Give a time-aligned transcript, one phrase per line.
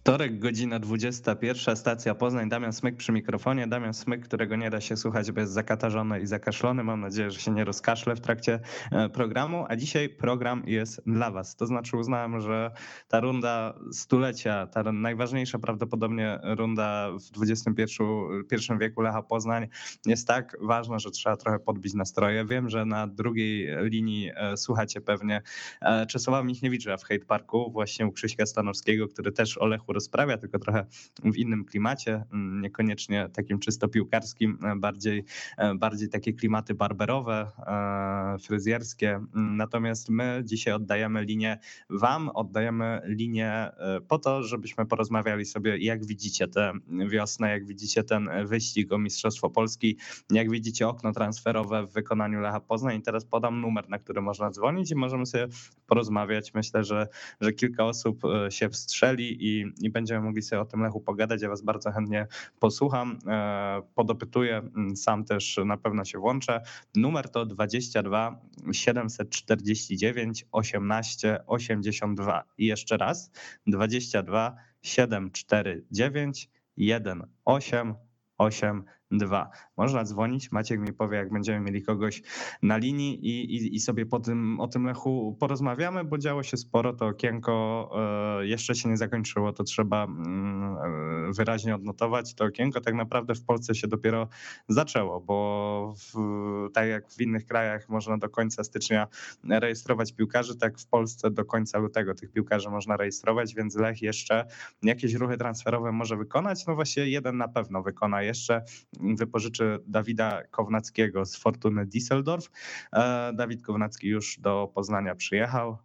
[0.00, 3.66] Wtorek, godzina 21, stacja Poznań, Damian Smyk przy mikrofonie.
[3.66, 6.84] Damian Smyk, którego nie da się słuchać, bo jest zakatarzony i zakaszlony.
[6.84, 8.60] Mam nadzieję, że się nie rozkaszle w trakcie
[8.92, 9.64] e, programu.
[9.68, 11.56] A dzisiaj program jest dla Was.
[11.56, 12.70] To znaczy uznałem, że
[13.08, 18.02] ta runda stulecia, ta najważniejsza prawdopodobnie runda w XXI
[18.80, 19.68] wieku Lecha Poznań
[20.06, 22.44] jest tak ważna, że trzeba trochę podbić nastroje.
[22.44, 25.42] Wiem, że na drugiej linii e, słuchacie pewnie
[25.80, 30.38] e, Czesława Michniewicza w Hate Parku, właśnie u Krzyśka Stanowskiego, który też o Lechu rozprawia,
[30.38, 30.86] tylko trochę
[31.24, 35.24] w innym klimacie, mm, niekoniecznie takim czysto piłkarskim, e, bardziej,
[35.56, 39.10] e, bardziej takie klimaty barberowe, e, fryzjerskie.
[39.10, 41.58] Mm, natomiast my dzisiaj oddajemy linię
[41.90, 43.70] Wam, oddajemy linię
[44.08, 46.72] po to, żebyśmy porozmawiali sobie, jak widzicie tę
[47.08, 49.96] wiosnę, jak widzicie ten wyścig o Mistrzostwo Polski,
[50.30, 52.98] jak widzicie okno transferowe w wykonaniu Lecha Poznań.
[52.98, 55.48] I teraz podam numer, na który można dzwonić i możemy sobie
[55.86, 56.54] porozmawiać.
[56.54, 57.08] Myślę, że,
[57.40, 61.42] że kilka osób się wstrzeli i i, będziemy mogli sobie o tym Lechu pogadać.
[61.42, 62.26] Ja Was bardzo chętnie
[62.60, 66.62] posłucham, e, podopytuję, mm, sam też na pewno się włączę.
[66.96, 68.40] Numer to 22
[68.72, 72.44] 749 18 82.
[72.58, 73.30] I jeszcze raz
[73.66, 76.50] 22 749
[77.44, 77.94] 18
[78.38, 78.98] 82
[79.76, 80.52] można dzwonić.
[80.52, 82.22] Maciek mi powie, jak będziemy mieli kogoś
[82.62, 86.56] na linii i, i, i sobie po tym, o tym Lechu porozmawiamy, bo działo się
[86.56, 86.92] sporo.
[86.92, 87.90] To okienko
[88.40, 90.76] e, jeszcze się nie zakończyło, to trzeba mm,
[91.28, 92.34] e, wyraźnie odnotować.
[92.34, 94.28] To okienko tak naprawdę w Polsce się dopiero
[94.68, 96.18] zaczęło, bo w,
[96.72, 99.06] tak jak w innych krajach można do końca stycznia
[99.44, 104.46] rejestrować piłkarzy, tak w Polsce do końca lutego tych piłkarzy można rejestrować, więc Lech jeszcze
[104.82, 106.66] jakieś ruchy transferowe może wykonać.
[106.66, 108.64] No właśnie jeden na pewno wykona jeszcze,
[109.00, 112.50] wypożyczy Dawida Kownackiego z Fortuny Düsseldorf.
[112.92, 115.78] E, Dawid Kownacki już do Poznania przyjechał.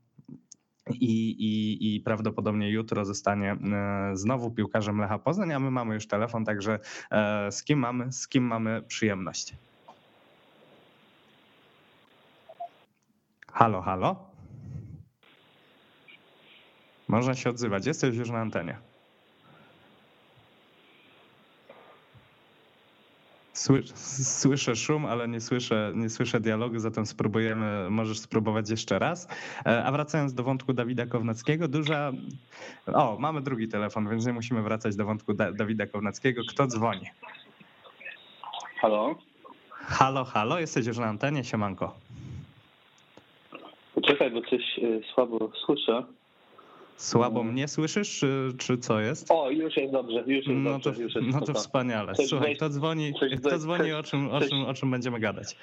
[0.90, 3.58] I, i, I prawdopodobnie jutro zostanie e,
[4.14, 6.80] znowu piłkarzem Lecha Poznań, a my mamy już telefon, także
[7.12, 9.56] e, z kim mamy, z kim mamy przyjemność?
[13.52, 14.16] Halo, halo?
[17.08, 18.93] Można się odzywać, jesteś już na antenie.
[23.54, 29.28] Słyszę szum, ale nie słyszę, nie słyszę dialogu, zatem spróbujemy, możesz spróbować jeszcze raz.
[29.66, 32.12] E, a wracając do wątku Dawida Kownackiego, duża.
[32.94, 36.42] O, mamy drugi telefon, więc nie musimy wracać do wątku da Dawida Kownackiego.
[36.50, 37.06] Kto dzwoni?
[38.82, 39.16] Halo?
[39.72, 41.96] Halo, halo, jesteś już na antenie, siemanko.
[43.96, 46.04] Poczekaj, bo coś e, słabo słyszę.
[46.98, 47.54] Słabo mm.
[47.54, 49.32] mnie słyszysz, czy, czy co jest?
[49.32, 50.94] O, już jest dobrze, już jest no dobrze.
[50.94, 52.14] To, już jest no to wspaniale.
[52.14, 55.56] Coś Słuchaj, kto dzwoni, kto dzwoni o, czym, o, czym, o czym będziemy gadać?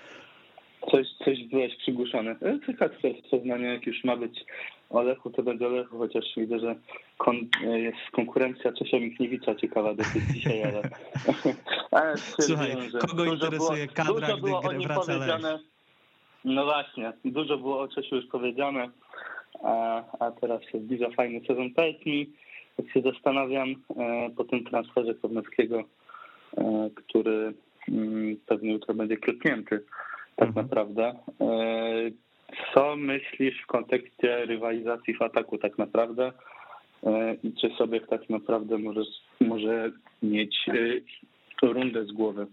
[0.90, 2.36] Coś, coś byłeś przygłuszony.
[2.66, 2.92] Czekać
[3.26, 4.44] z Poznania, jak już ma być
[4.90, 6.76] o Lechu, to będzie o Lechu, chociaż widzę, że
[7.18, 10.82] kon, jest konkurencja Czesia Michniewicza ciekawa dosyć dzisiaj, ale...
[12.02, 12.76] ale Słuchaj,
[13.08, 15.60] kogo interesuje było, kadra, gdy wraca Lech?
[16.44, 18.90] No właśnie, dużo było o Czesiu już powiedziane
[19.62, 21.70] a, a teraz się zbliża fajny sezon.
[21.74, 22.30] Powiedz mi,
[22.78, 25.84] jak się zastanawiam e, po tym transferze Kownackiego,
[26.58, 27.52] e, który
[27.88, 29.84] mm, pewnie jutro będzie klepnięty
[30.36, 30.66] tak mhm.
[30.66, 31.14] naprawdę.
[31.40, 32.10] E,
[32.74, 36.32] co myślisz w kontekście rywalizacji w ataku tak naprawdę?
[37.42, 39.08] I czy sobie tak naprawdę możesz,
[39.40, 40.56] może mieć
[41.62, 42.46] rundę z głowy?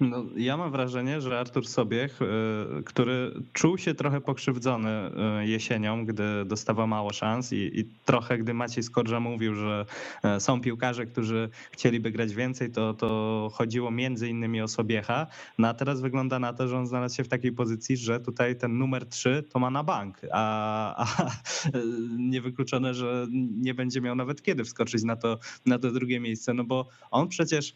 [0.00, 2.26] No, ja mam wrażenie, że Artur Sobiech, y,
[2.84, 5.10] który czuł się trochę pokrzywdzony
[5.42, 9.86] y, jesienią, gdy dostawał mało szans i, i trochę gdy Maciej Skorża mówił, że
[10.22, 15.26] e, są piłkarze, którzy chcieliby grać więcej, to, to chodziło między innymi o Sobiecha.
[15.58, 18.56] No a teraz wygląda na to, że on znalazł się w takiej pozycji, że tutaj
[18.56, 21.30] ten numer 3 to ma na bank, a, a
[22.18, 23.26] niewykluczone, że
[23.56, 27.28] nie będzie miał nawet kiedy wskoczyć na to, na to drugie miejsce, no bo on
[27.28, 27.74] przecież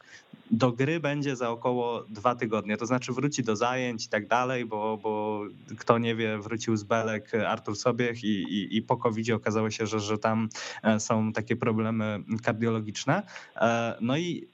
[0.51, 4.67] do gry będzie za około dwa tygodnie, to znaczy wróci do zajęć i tak dalej,
[4.67, 5.43] bo, bo
[5.79, 9.87] kto nie wie, wrócił z Belek Artur Sobiech i, i, i po covid okazało się,
[9.87, 10.49] że, że tam
[10.83, 13.23] e, są takie problemy kardiologiczne.
[13.57, 14.49] E, no i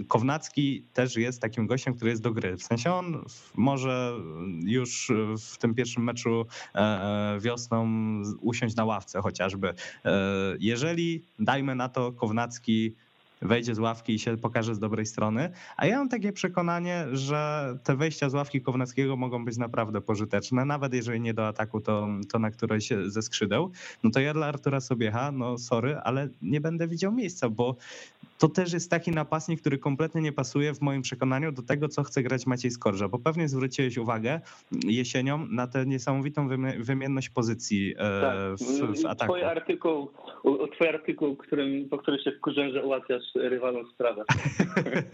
[0.00, 2.56] e, Kownacki też jest takim gościem, który jest do gry.
[2.56, 3.24] W sensie on
[3.54, 4.12] może
[4.64, 6.46] już w tym pierwszym meczu
[7.40, 7.86] wiosną
[8.40, 9.74] usiąść na ławce chociażby.
[10.60, 12.94] Jeżeli, dajmy na to, Kownacki
[13.42, 15.50] wejdzie z ławki i się pokaże z dobrej strony.
[15.76, 20.64] A ja mam takie przekonanie, że te wejścia z ławki Kownackiego mogą być naprawdę pożyteczne,
[20.64, 23.70] nawet jeżeli nie do ataku, to, to na któreś ze skrzydeł.
[24.04, 27.76] No to ja dla Artura Sobiecha, no sorry, ale nie będę widział miejsca, bo
[28.38, 32.02] to też jest taki napastnik, który kompletnie nie pasuje w moim przekonaniu do tego, co
[32.02, 34.40] chce grać Maciej Skorża, bo pewnie zwróciłeś uwagę
[34.84, 36.48] jesienią na tę niesamowitą
[36.78, 38.58] wymienność pozycji e, tak.
[38.58, 39.32] w, w ataku.
[39.32, 40.10] Twój artykuł,
[40.74, 44.24] twój artykuł którym, po którym się wkurzę, że ułatwiasz rywalom sprawę.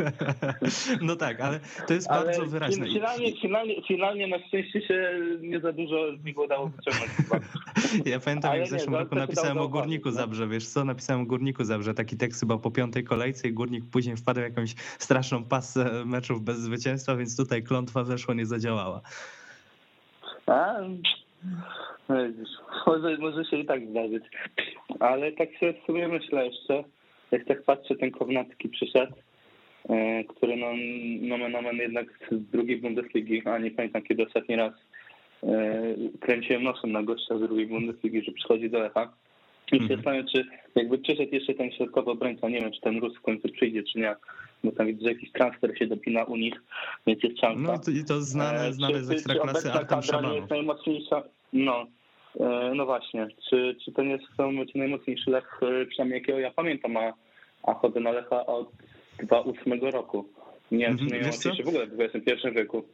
[1.02, 2.86] no tak, ale to jest ale bardzo wyraźne.
[2.86, 7.10] Finalnie, finalnie, finalnie na szczęście się nie za dużo mi udało wyciągnąć.
[8.12, 10.14] ja pamiętam, jak w zeszłym roku napisałem o Górniku no.
[10.14, 13.84] Zabrze, wiesz co, napisałem o Górniku Zabrze, taki tekst chyba po piątej kolejce i Górnik
[13.92, 19.00] później wpadł w jakąś straszną pasę meczów bez zwycięstwa, więc tutaj klątwa weszło nie zadziałała.
[20.46, 20.74] A,
[22.86, 24.24] może, może się i tak zdarzyć.
[25.00, 26.84] Ale tak się w sumie myślę jeszcze,
[27.30, 29.12] jak tak patrzę, ten Kownacki przyszedł,
[29.88, 30.66] e, który no,
[31.28, 34.72] nomen omen jednak z drugiej Bundesligi, a nie pamiętam kiedy ostatni raz
[35.42, 35.48] e,
[36.20, 39.12] kręciłem nosem na gościa z drugiej Bundesligi, że przychodzi do Lecha.
[39.72, 43.16] I się zastanawiam, czy jakby przyszedł jeszcze ten środkowy obrońca, nie wiem, czy ten Rus
[43.16, 44.16] w końcu przyjdzie, czy nie,
[44.64, 46.54] bo tam widzę, że jakiś transfer się dopina u nich,
[47.06, 47.72] więc jest szansa.
[47.72, 50.36] No to, i to znane, e, znane czy, z Ekstraklasy Artem Szabanow.
[50.36, 51.22] jest najmocniejsza,
[51.52, 51.86] no,
[52.40, 54.24] e, no właśnie, czy, czy to nie jest
[54.72, 57.12] czy najmocniejszy Lech, e, przynajmniej jakiego ja pamiętam, a,
[57.62, 58.68] a chodzę na Lecha od
[59.22, 60.28] 2008 roku.
[60.70, 61.20] Nie wiem, czy mhm.
[61.20, 62.84] najmocniejszy w ogóle w XXI wieku.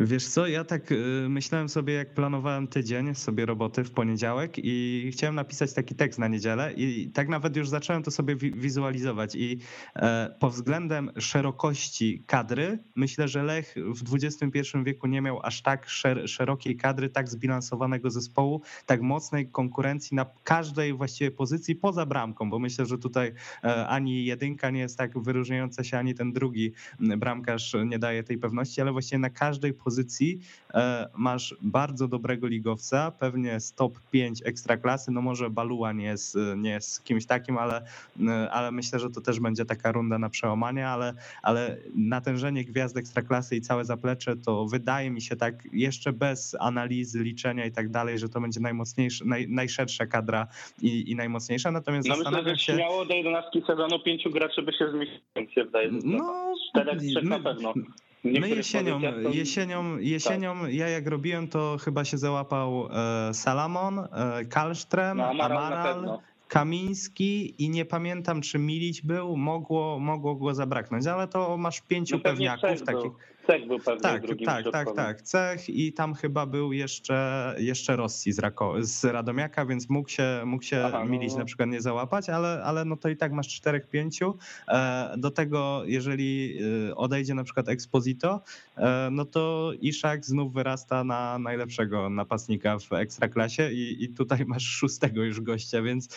[0.00, 5.08] Wiesz co, ja tak y, myślałem sobie, jak planowałem tydzień sobie roboty w poniedziałek i
[5.12, 9.58] chciałem napisać taki tekst na niedzielę i tak nawet już zacząłem to sobie wizualizować i
[9.96, 15.88] e, pod względem szerokości kadry myślę, że Lech w XXI wieku nie miał aż tak
[16.26, 22.58] szerokiej kadry, tak zbilansowanego zespołu, tak mocnej konkurencji na każdej właściwie pozycji poza bramką, bo
[22.58, 23.32] myślę, że tutaj
[23.64, 28.38] e, ani jedynka nie jest tak wyróżniająca się, ani ten drugi bramkarz nie daje tej
[28.38, 30.38] pewności, ale właściwie na każdej pozycji pozycji
[30.74, 36.36] e, masz bardzo dobrego ligowca, pewnie z top 5 ekstraklasy, no może Baluła nie jest,
[36.56, 37.82] nie jest kimś takim, ale,
[38.28, 42.96] e, ale myślę, że to też będzie taka runda na przełamanie, ale, ale natężenie gwiazd
[42.96, 47.88] ekstraklasy i całe zaplecze to wydaje mi się tak jeszcze bez analizy, liczenia i tak
[47.88, 50.46] dalej, że to będzie najmocniejsza, naj, najszersza kadra
[50.82, 52.72] i, i najmocniejsza, natomiast no zastanawiam myślę, się...
[52.72, 55.90] śmiało do 11 sezonu pięciu graczy by się zmieściło, się wydaje.
[56.04, 57.74] No, czterech, trzech na pewno.
[58.24, 59.00] My jesienią,
[59.32, 60.74] jesienią, jesienią tak.
[60.74, 64.06] ja jak robiłem, to chyba się załapał e, Salamon, e,
[64.50, 66.18] Kalsztrem, no, Amaral, Amaral
[66.48, 72.16] Kamiński i nie pamiętam, czy Milić był, mogło, mogło go zabraknąć, ale to masz pięciu
[72.16, 73.12] no pewniaków takich.
[73.48, 78.32] Cech był pewnie tak, tak, tak, tak, Cech i tam chyba był jeszcze, jeszcze Rossi
[78.32, 81.38] z, Rako, z Radomiaka, więc mógł się, mógł się Aha, no, Milić no.
[81.38, 84.38] na przykład nie załapać, ale, ale no to i tak masz czterech, pięciu.
[84.68, 86.58] E, do tego, jeżeli
[86.88, 88.40] e, odejdzie na przykład Exposito,
[88.76, 94.64] e, no to Iszak znów wyrasta na najlepszego napastnika w Ekstraklasie i, i tutaj masz
[94.64, 96.16] szóstego już gościa, więc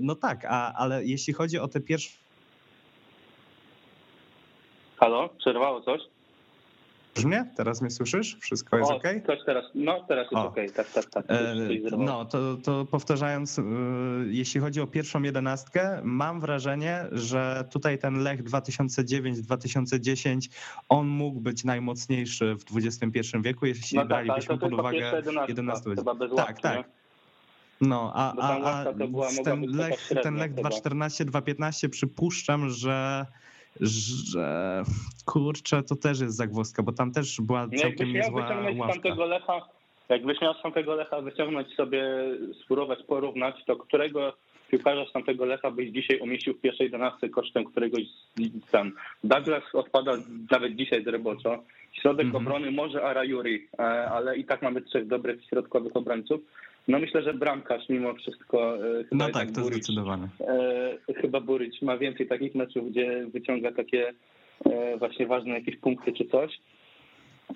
[0.00, 2.10] no tak, a, ale jeśli chodzi o te pierwsze
[4.96, 6.13] Halo, przerwało coś?
[7.14, 7.50] Brzmię?
[7.56, 8.36] Teraz mnie słyszysz?
[8.40, 9.02] Wszystko jest ok?
[9.46, 11.24] teraz, no teraz jest ok, tak, tak, tak.
[11.28, 11.54] E,
[11.98, 13.62] no to, to powtarzając, y,
[14.26, 20.50] jeśli chodzi o pierwszą jedenastkę, mam wrażenie, że tutaj ten Lech 2009-2010,
[20.88, 25.90] on mógł być najmocniejszy w XXI wieku, jeśli no tak, bralibyśmy pod uwagę 11
[26.36, 26.88] Tak, tak.
[27.80, 28.84] No, a, a, a
[29.44, 33.26] ten Lech, ten Lech 2.14-2.15 przypuszczam, że
[33.80, 34.82] że
[35.24, 38.40] kurczę, to też jest zagwozdka, bo tam też była całkiem no niezła
[38.76, 38.92] ławka.
[38.92, 39.68] Tamtego Lecha,
[40.08, 42.04] jakbyś miał z tamtego Lecha wyciągnąć sobie,
[42.64, 44.32] spróbować porównać, to którego
[44.70, 48.02] piłkarza z tamtego Lecha byś dzisiaj umieścił w pierwszej 11 kosztem któregoś
[48.68, 48.92] z tam.
[49.24, 50.12] Douglas odpada
[50.50, 51.62] nawet dzisiaj z roboczo.
[51.92, 52.36] Środek mm -hmm.
[52.36, 56.40] obrony może Arayuri, e, ale i tak mamy trzech dobrych środkowych obrońców.
[56.88, 58.76] No myślę, że bramkarz mimo wszystko.
[58.76, 60.28] E, no tak, to Buric, zdecydowanie.
[61.08, 64.12] E, chyba Buric ma więcej takich meczów, gdzie wyciąga takie
[64.66, 66.60] e, właśnie ważne jakieś punkty czy coś.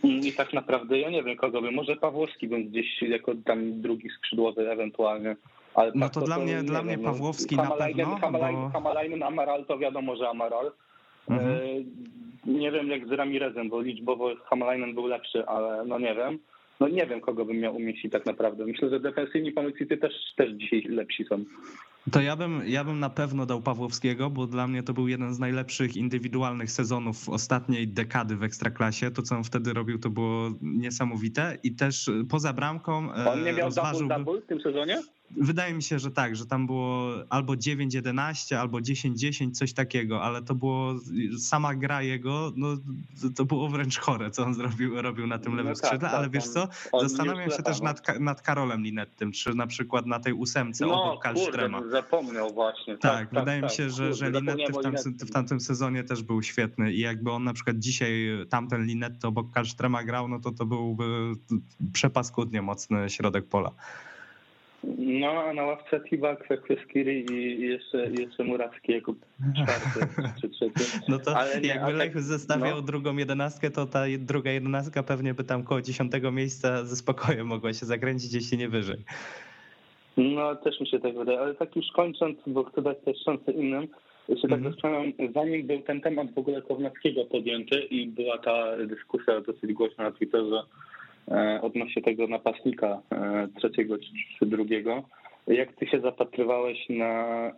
[0.02, 1.70] I tak naprawdę ja nie wiem kogo by.
[1.70, 5.36] Może Pawłowski bym gdzieś jako tam drugi skrzydłowy ewentualnie.
[5.74, 7.76] Ale no tak, to, to, dla mnie, dla mnie wiem, no, Pawłowski na pewno.
[8.16, 8.68] Hamalainen, bo...
[8.68, 10.72] Hamalainen, Amaral to wiadomo, że Amaral.
[11.30, 11.58] Mhm.
[12.46, 16.38] Nie wiem jak z Ramirezem, bo liczbowo Hamalainen był lepszy, ale no nie wiem
[16.80, 18.66] no nie wiem, kogo bym miał umieścić tak naprawdę.
[18.66, 21.44] Myślę, że defensywni pomocnicy też, też dzisiaj lepsi są.
[22.12, 25.34] To ja bym, ja bym na pewno dał Pawłowskiego, bo dla mnie to był jeden
[25.34, 29.10] z najlepszych indywidualnych sezonów ostatniej dekady w Ekstraklasie.
[29.10, 33.66] To, co on wtedy robił, to było niesamowite i też poza bramką On nie miał
[33.66, 34.08] rozważył...
[34.08, 35.02] double, double w tym sezonie?
[35.30, 40.42] Wydaje mi się, że tak, że tam było albo 9-11, albo 10-10, coś takiego, ale
[40.42, 40.94] to było
[41.38, 42.68] sama gra jego, no
[43.36, 46.24] to było wręcz chore, co on zrobił, robił na tym lewym no skrzydle, tak, ale
[46.24, 46.68] tak, wiesz co,
[47.00, 51.22] zastanawiam się też nad, nad Karolem Linettym, czy na przykład na tej ósemce no, obok
[51.22, 51.78] Kalsztrema.
[51.78, 52.98] Kurde, zapomniał właśnie.
[52.98, 53.92] Tak, tak wydaje tak, mi się, tak.
[53.92, 57.52] że, że Linetty w tamtym, w tamtym sezonie też był świetny i jakby on na
[57.52, 61.32] przykład dzisiaj tamten Linetty obok Kallstrema grał, no to to byłby
[61.92, 63.70] przepaskudnie mocny środek pola.
[64.98, 69.14] No, a na ławce Tibak, Kweskiri i jeszcze, jeszcze Murawski jako
[69.56, 70.74] czwarty czy trzeci.
[71.08, 72.82] No to Ale nie, jakby Lech tak, zestawiał no.
[72.82, 77.72] drugą jedenastkę, to ta druga jedenastka pewnie by tam koło dziesiątego miejsca ze spokojem mogła
[77.72, 78.98] się zakręcić, jeśli nie wyżej.
[80.16, 83.52] No, też mi się tak wydaje, ale tak już kończąc, bo chcę dać też szansę
[83.52, 83.88] innym,
[84.28, 84.72] jeszcze tak -hmm.
[84.72, 90.04] zastanawiam, zanim był ten temat w ogóle Kownackiego podjęty i była ta dyskusja dosyć głośna
[90.04, 90.62] na Twitterze
[91.62, 93.96] odnośnie tego napastnika e, trzeciego
[94.38, 95.02] czy drugiego,
[95.46, 97.52] jak ty się zapatrywałeś na e,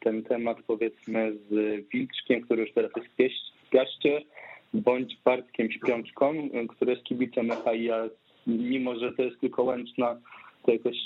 [0.00, 1.54] ten temat powiedzmy z
[1.92, 3.08] Wilczkiem, który już teraz jest
[3.66, 4.22] w Piaście,
[4.74, 6.34] bądź Bartkiem Śpiączką,
[6.68, 8.08] który jest kibicem ja,
[8.46, 10.16] mimo że to jest tylko Łęczna,
[10.66, 10.96] to jakoś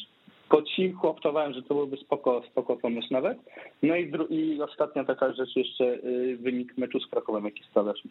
[0.49, 3.39] po cichu optowałem, że to byłby spoko, spoko pomysł nawet.
[3.83, 5.99] No i, i ostatnia taka rzecz jeszcze,
[6.37, 8.03] wynik meczu z Krakowem, jaki stawiasz.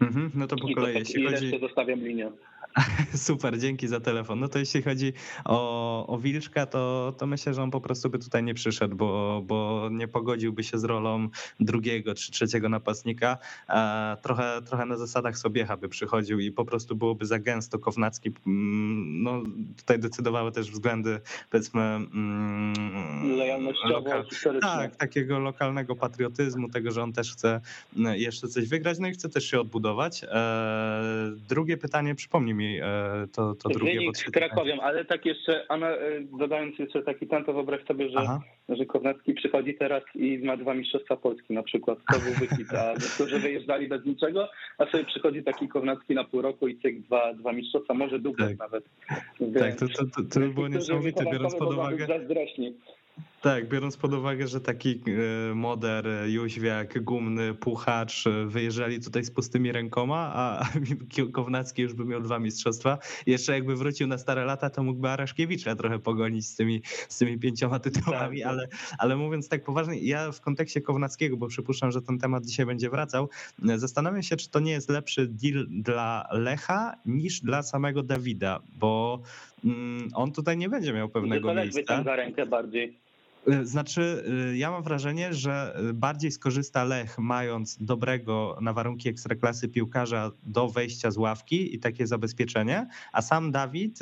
[0.00, 0.98] Mhm, no to po kolei.
[0.98, 1.60] Jeśli chodzi...
[1.60, 2.30] zostawiam linię.
[3.14, 4.40] Super, dzięki za telefon.
[4.40, 5.12] No to jeśli chodzi
[5.44, 9.42] o, o Wilczka, to, to myślę, że on po prostu by tutaj nie przyszedł, bo,
[9.46, 11.28] bo nie pogodziłby się z rolą
[11.60, 13.38] drugiego czy trzeciego napastnika.
[14.22, 17.78] trochę, trochę na zasadach Sobiecha by przychodził i po prostu byłoby za gęsto.
[17.78, 19.42] Kownacki, mm, no
[19.76, 21.80] tutaj decydowały też względy, powiedzmy...
[21.82, 24.10] Mm, Lojalnościowo,
[24.60, 27.60] Tak, takiego lokalnego patriotyzmu, tego, że on też chce
[27.96, 30.24] mm, jeszcze coś wygrać, no i chce też się odbudować.
[30.24, 31.00] E,
[31.48, 33.98] drugie pytanie, przypomnij mi e, to, to drugie.
[33.98, 35.96] Wynik z Krakowiem, ale tak jeszcze, e,
[36.38, 38.38] dodając jeszcze taki ten, to wyobraź sobie, że,
[38.68, 41.98] że Kownacki przychodzi teraz i ma dwa mistrzostwa Polski na przykład.
[42.12, 44.48] To był wyhit, a niektórzy wyjeżdżali bez niczego,
[44.78, 48.48] a sobie przychodzi taki Kownacki na pół roku i cyk, dwa, dwa mistrzostwa, może dublet
[48.48, 48.58] tak.
[48.58, 48.84] nawet.
[49.58, 52.06] tak, to, to, to, to by było niesamowite, biorąc pod uwagę.
[53.40, 55.00] Tak, biorąc pod uwagę, że taki
[55.50, 60.68] e, moder, Jóźwiak, gumny, puchacz wyjeżdżali tutaj z pustymi rękoma, a
[61.32, 62.98] Kownacki już by miał dwa mistrzostwa.
[63.26, 67.38] Jeszcze jakby wrócił na stare lata, to mógłby Araszkiewicza trochę pogonić z tymi, z tymi
[67.38, 68.52] pięcioma tytułami, tak, tak.
[68.52, 68.68] ale,
[68.98, 72.90] ale mówiąc tak poważnie, ja w kontekście Kownackiego, bo przypuszczam, że ten temat dzisiaj będzie
[72.90, 73.28] wracał,
[73.76, 79.22] zastanawiam się, czy to nie jest lepszy deal dla Lecha niż dla samego Dawida, bo
[79.64, 82.02] mm, on tutaj nie będzie miał pewnego miejsca.
[82.02, 83.09] za rękę bardziej.
[83.46, 89.08] E, znaczy, e, ja mam wrażenie, że e, bardziej skorzysta Lech, mając dobrego na warunki
[89.08, 93.98] ekstraklasy piłkarza do wejścia z ławki i takie zabezpieczenie, a sam Dawid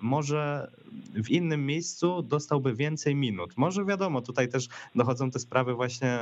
[0.00, 0.70] może
[1.14, 3.56] w innym miejscu dostałby więcej minut.
[3.56, 6.18] Może wiadomo, tutaj też dochodzą te sprawy właśnie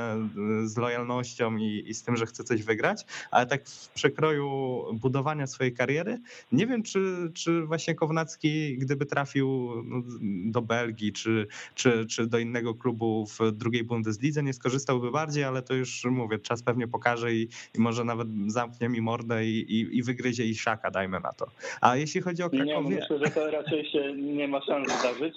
[0.65, 5.47] z lojalnością i, i z tym, że chce coś wygrać, ale tak w przekroju budowania
[5.47, 6.19] swojej kariery,
[6.51, 10.03] nie wiem, czy, czy właśnie Kownacki, gdyby trafił no,
[10.51, 15.61] do Belgii, czy, czy, czy do innego klubu w drugiej Bundeslidze, nie skorzystałby bardziej, ale
[15.61, 17.47] to już mówię, czas pewnie pokaże i,
[17.77, 21.45] i może nawet zamknie mi mordę i, i, i wygryzie i szaka, dajmy na to.
[21.81, 22.89] A jeśli chodzi o Krakowie...
[22.89, 25.35] Nie, myślę, że to raczej się nie ma szans zdarzyć.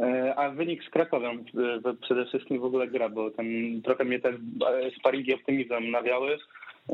[0.00, 1.44] E, a wynik z Krakowem
[1.84, 3.46] e, przede wszystkim w ogóle gra, bo tam
[3.84, 4.32] trochę mnie te
[4.98, 6.38] sparingi optymizmem nawiały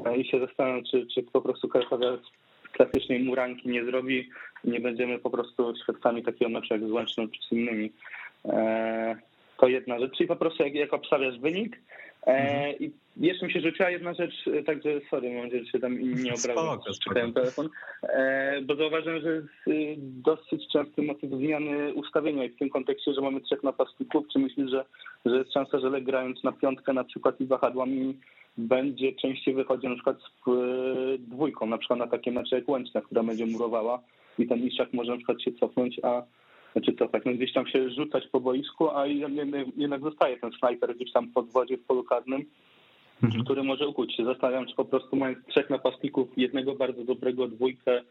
[0.05, 2.19] e, i się zastanawiam, czy, czy po prostu Krakowia
[2.73, 4.31] klasycznej muranki nie zrobi
[4.65, 7.93] nie będziemy po prostu świadkami takiego meczu jak z Łęczną czy z innymi.
[9.59, 11.81] To jedna rzecz, czyli po prostu jak, jak obstawiasz wynik.
[12.27, 15.79] E, I jeszcze mi się rzuciła jedna rzecz, e, także sorry, mam nadzieję, że się
[15.79, 17.69] tam nie obrażam, czytałem telefon,
[18.03, 19.43] e, bo zauważyłem, że
[19.73, 24.39] jest dosyć częsty motyw zmiany ustawienia i w tym kontekście, że mamy trzech napastników, czy
[24.39, 24.85] myślisz, że,
[25.25, 28.19] że jest szansa, że Lek grając na piątkę na przykład i wahadłami
[28.59, 33.01] będzie częściej wychodził na przykład z y, dwójką, na przykład na takie mecze jak Łęczna,
[33.01, 34.03] która będzie murowała
[34.39, 36.23] i ten Iszak może na przykład się cofnąć, a
[36.73, 39.07] znaczy co tak, no gdzieś tam się rzucać po boisku, a
[39.77, 42.45] jednak zostaje ten snajper gdzieś tam pod wodzie w polu karnym,
[43.23, 43.45] mhm.
[43.45, 44.25] który może ukuć się.
[44.25, 48.03] Zastanawiam, czy po prostu mając trzech napastników, jednego bardzo dobrego, dwójkę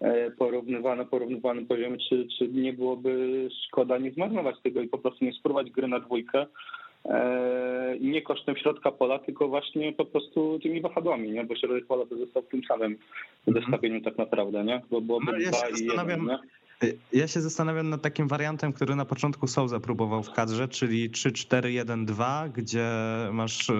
[0.00, 5.24] e, porównywane, porównywanym poziomie, czy, czy nie byłoby szkoda nie zmarnować tego i po prostu
[5.24, 6.46] nie spróbować gry na dwójkę,
[7.04, 11.44] e, nie kosztem środka pola, tylko właśnie po prostu tymi wahadłami, nie?
[11.44, 12.96] bo środek pola to został w tym samym
[13.46, 13.64] mhm.
[13.64, 14.80] zestawieniu tak naprawdę, nie?
[14.90, 16.26] bo byłoby no, ja dwa i jeden.
[16.26, 16.38] Nie?
[17.12, 22.50] Ja się zastanawiam nad takim wariantem, który na początku Souza próbował w kadrze, czyli 3-4-1-2,
[22.52, 22.88] gdzie
[23.32, 23.70] masz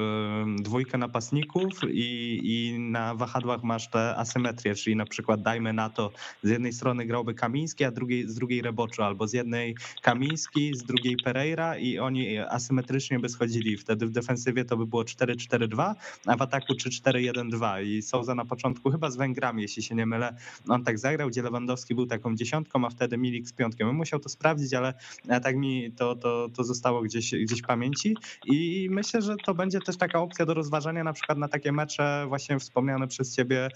[0.59, 6.11] dwójkę napastników i, i na wahadłach masz tę asymetrię, czyli na przykład dajmy na to,
[6.42, 10.83] z jednej strony grałby Kamiński, a drugiej, z drugiej Reboczo, albo z jednej Kamiński, z
[10.83, 13.76] drugiej Pereira i oni asymetrycznie by schodzili.
[13.76, 15.95] Wtedy w defensywie to by było 4-4-2,
[16.26, 20.37] a w ataku 3-4-1-2 i Souza na początku chyba z Węgrami, jeśli się nie mylę,
[20.69, 23.89] on tak zagrał, gdzie Lewandowski był taką dziesiątką, wtedy Milik z piątkiem.
[23.89, 24.95] Bym musiał to sprawdzić, ale
[25.43, 28.17] tak mi to, to, to zostało gdzieś, gdzieś w pamięci
[28.47, 32.25] i myślę, że to będzie też taka opcja do rozważania na przykład na takie mecze
[32.29, 33.69] właśnie wspomniane przez ciebie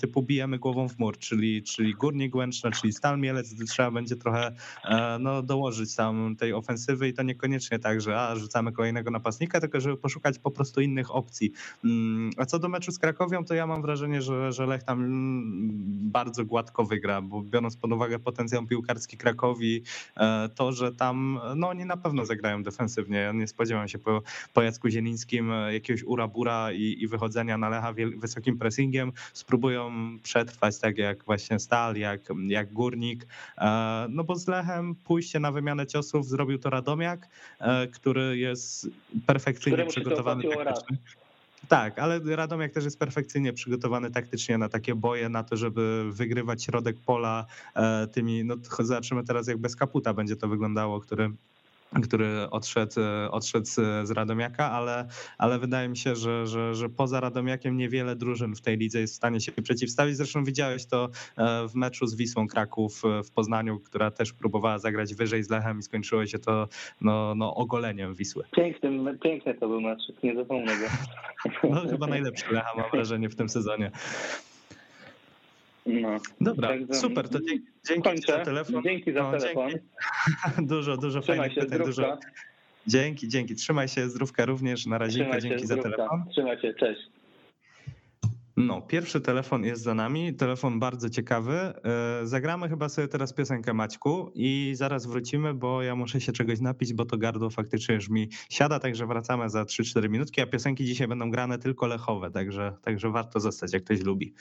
[0.00, 4.54] typu bijemy głową w mur, czyli, czyli Górnik Łęczna, czyli Stal Mielec, trzeba będzie trochę
[5.20, 9.80] no, dołożyć tam tej ofensywy i to niekoniecznie tak, że a, rzucamy kolejnego napastnika, tylko
[9.80, 11.52] żeby poszukać po prostu innych opcji.
[11.84, 15.04] Mm, a co do meczu z Krakowią, to ja mam wrażenie, że, że Lech tam
[16.12, 19.82] bardzo gładko wygra, bo biorąc pod uwagę potencjał piłkarski Krakowi,
[20.16, 23.18] e, to, że tam no oni na pewno zagrają defensywnie.
[23.18, 24.22] Ja nie spodziewam się po,
[24.52, 29.12] po Jacku Zielińskim e, jakiegoś urabura i, i wychodzenia na Lecha wysokim pressingiem.
[29.32, 33.26] Spróbują przetrwać tak jak właśnie Stal, jak, jak Górnik.
[33.58, 37.28] E, no bo z Lechem pójście na wymianę ciosów zrobił to Radomiak,
[37.92, 38.88] który jest
[39.26, 41.23] perfekcyjnie przygotowany taktycznie.
[41.68, 46.64] Tak, ale Radomiak też jest perfekcyjnie przygotowany taktycznie na takie boje, na to, żeby wygrywać
[46.64, 51.30] środek pola e, tymi, no zobaczymy teraz jak bez Kaputa będzie to wyglądało, który
[52.02, 52.92] który odszedł,
[53.30, 53.66] odszedł
[54.02, 55.06] z Radomiaka, ale,
[55.38, 59.14] ale wydaje mi się, że, że, że poza Radomiakiem niewiele drużyn w tej lidze jest
[59.14, 60.16] w stanie się przeciwstawić.
[60.16, 64.78] Zresztą widziałeś to e, w meczu z Wisłą Kraków e, w Poznaniu, która też próbowała
[64.78, 66.68] zagrać wyżej z Lechem i skończyło się to
[67.00, 68.44] no, no, ogoleniem Wisły.
[68.56, 70.86] Piękny, piękny to był mecz, nie zapomnę go.
[71.70, 73.90] No chyba najlepszy Lecha mam wrażenie w tym sezonie.
[75.86, 76.16] No.
[76.40, 78.82] Dobra, Także super, to dzięki, dzięki za telefon.
[78.82, 79.70] Dzięki za no, telefon.
[79.70, 79.86] Dzięki.
[80.72, 82.18] dużo, dużo Trzymaj fajnych się, pytań, dużo.
[82.86, 83.54] Dzięki, dzięki.
[83.54, 84.86] Trzymaj się, zdrówka również.
[84.86, 86.24] Na razie, dzięki się, za telefon.
[86.30, 87.00] Trzymaj się, cześć.
[88.56, 91.54] No, pierwszy telefon jest za nami, telefon bardzo ciekawy.
[91.54, 91.72] E,
[92.22, 96.92] zagramy chyba sobie teraz piosenkę Maćku i zaraz wrócimy, bo ja muszę się czegoś napić,
[96.92, 101.08] bo to gardło faktycznie już mi siada, także wracamy za 3-4 minutki, a piosenki dzisiaj
[101.08, 104.34] będą grane tylko lechowe, także, także warto zostać, jak ktoś lubi.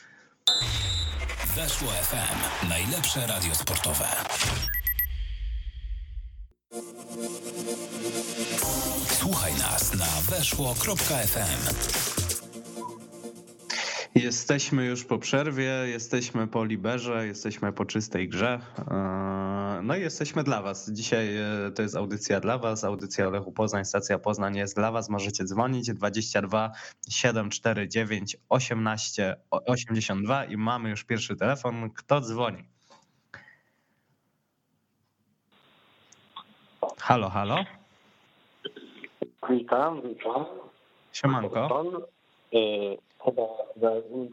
[1.55, 2.67] Weszło FM.
[2.69, 4.05] Najlepsze radio sportowe.
[9.07, 11.75] Słuchaj nas na weszło.fm.
[14.15, 18.59] Jesteśmy już po przerwie, jesteśmy po liberze, jesteśmy po czystej grze.
[19.83, 20.91] No i jesteśmy dla Was.
[20.91, 25.09] Dzisiaj e, to jest audycja dla Was, audycja Lechu Poznań, stacja Poznań jest dla Was.
[25.09, 26.71] Możecie dzwonić 22
[27.09, 31.89] 749 18 82 i mamy już pierwszy telefon.
[31.89, 32.63] Kto dzwoni?
[36.97, 37.55] Halo, halo.
[39.49, 40.45] Witam, witam.
[41.13, 41.83] Siemanko.
[42.53, 42.57] E,
[43.25, 43.41] chyba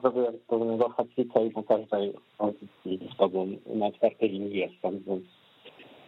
[0.02, 5.39] zrobiłem pełnego haczyka i po każdej audycji z tobą na czwartej linii jestem, więc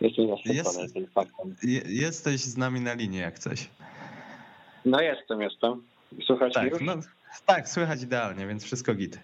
[0.03, 1.57] jestem zaszczycony Jest, tym faktem.
[1.87, 3.69] Jesteś z nami na linii jak coś.
[4.85, 5.83] No jestem, jestem.
[6.27, 6.93] Słychać tak, no,
[7.47, 9.19] tak, słychać idealnie, więc wszystko git.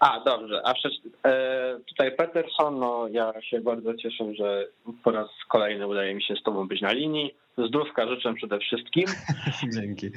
[0.00, 0.60] A, dobrze.
[0.64, 4.66] A przecież, e, tutaj Peterson, no ja się bardzo cieszę, że
[5.04, 7.34] po raz kolejny udaje mi się z tobą być na linii.
[7.68, 9.04] Zdrówka życzę przede wszystkim.
[9.74, 10.10] Dzięki.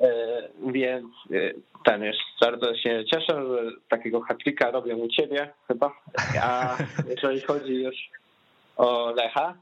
[0.00, 0.08] E,
[0.66, 1.52] więc e,
[1.84, 5.92] ten jest bardzo się cieszę, że takiego hatlika robię u ciebie chyba.
[6.42, 6.76] A
[7.16, 7.94] jeżeli chodzi już
[9.16, 9.54] Lecha,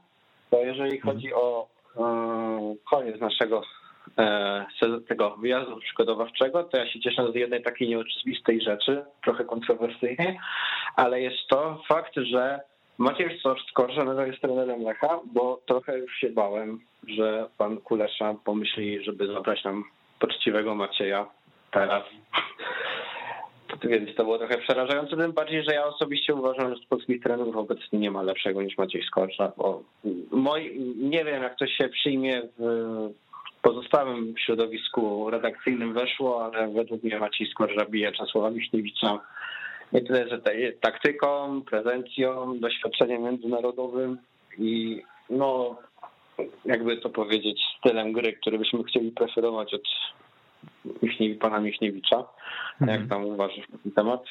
[0.49, 3.61] to jeżeli chodzi o e, koniec naszego
[5.07, 10.39] tego wyjazdu przygotowawczego, to ja się cieszę z jednej takiej nieoczywistej rzeczy, trochę kontrowersyjnej,
[10.95, 12.59] ale jest to fakt, że
[12.97, 19.27] Maciej Skorża jest trenerem Lecha, bo trochę już się bałem, że pan Kulesza pomyśli, żeby
[19.27, 19.83] zabrać nam
[20.19, 21.25] poczciwego Macieja
[21.71, 22.03] teraz.
[23.83, 27.57] Więc to było trochę przerażające, tym bardziej, że ja osobiście uważam, że z polskich trenerów
[27.57, 29.83] obecnie nie ma lepszego niż Maciej Skorcza, bo
[30.31, 33.13] moi, nie wiem jak to się przyjmie w
[33.61, 39.19] pozostałym środowisku redakcyjnym weszło, ale według mnie Maciej Skorża bije Czesława Miśniewicza
[39.93, 40.41] nie tyle, że
[40.81, 44.17] taktyką, prezencją, doświadczeniem międzynarodowym
[44.57, 45.75] i no
[46.65, 49.81] jakby to powiedzieć, stylem gry, który byśmy chcieli preferować od
[51.39, 52.25] pana Michniewicza.
[52.81, 53.09] Jak mhm.
[53.09, 54.23] tam uważasz na ten temat?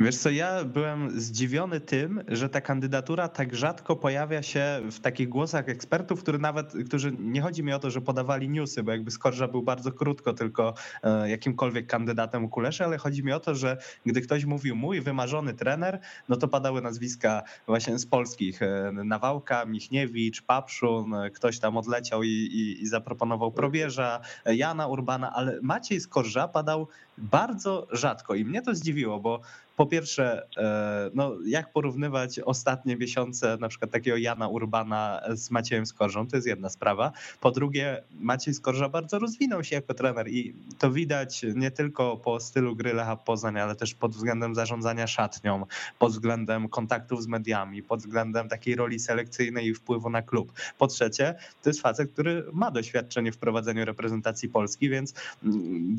[0.00, 5.28] Wiesz co, ja byłem zdziwiony tym, że ta kandydatura tak rzadko pojawia się w takich
[5.28, 9.10] głosach ekspertów, którzy nawet, którzy nie chodzi mi o to, że podawali newsy, bo jakby
[9.10, 13.76] Skorża był bardzo krótko tylko e, jakimkolwiek kandydatem Kuleszy, ale chodzi mi o to, że
[14.06, 18.62] gdy ktoś mówił mój wymarzony trener, no to padały nazwiska właśnie z polskich.
[18.62, 25.32] E, Nawałka, Michniewicz, Papszun, e, ktoś tam odleciał i, i, i zaproponował Probierza, Jana Urbana,
[25.32, 26.86] ale Maciej Skorża padał
[27.20, 29.40] bardzo rzadko i mnie to zdziwiło, bo
[29.80, 35.86] po pierwsze, e, no, jak porównywać ostatnie miesiące na przykład takiego Jana Urbana z Maciejem
[35.86, 37.12] Skorżą, to jest jedna sprawa.
[37.40, 42.40] Po drugie, Maciej Skorża bardzo rozwinął się jako trener i to widać nie tylko po
[42.40, 45.66] stylu gry Lecha Poznań, ale też pod względem zarządzania szatnią,
[45.98, 50.52] pod względem kontaktów z mediami, pod względem takiej roli selekcyjnej i wpływu na klub.
[50.78, 55.96] Po trzecie, to jest facet, który ma doświadczenie w prowadzeniu reprezentacji Polski, więc mm,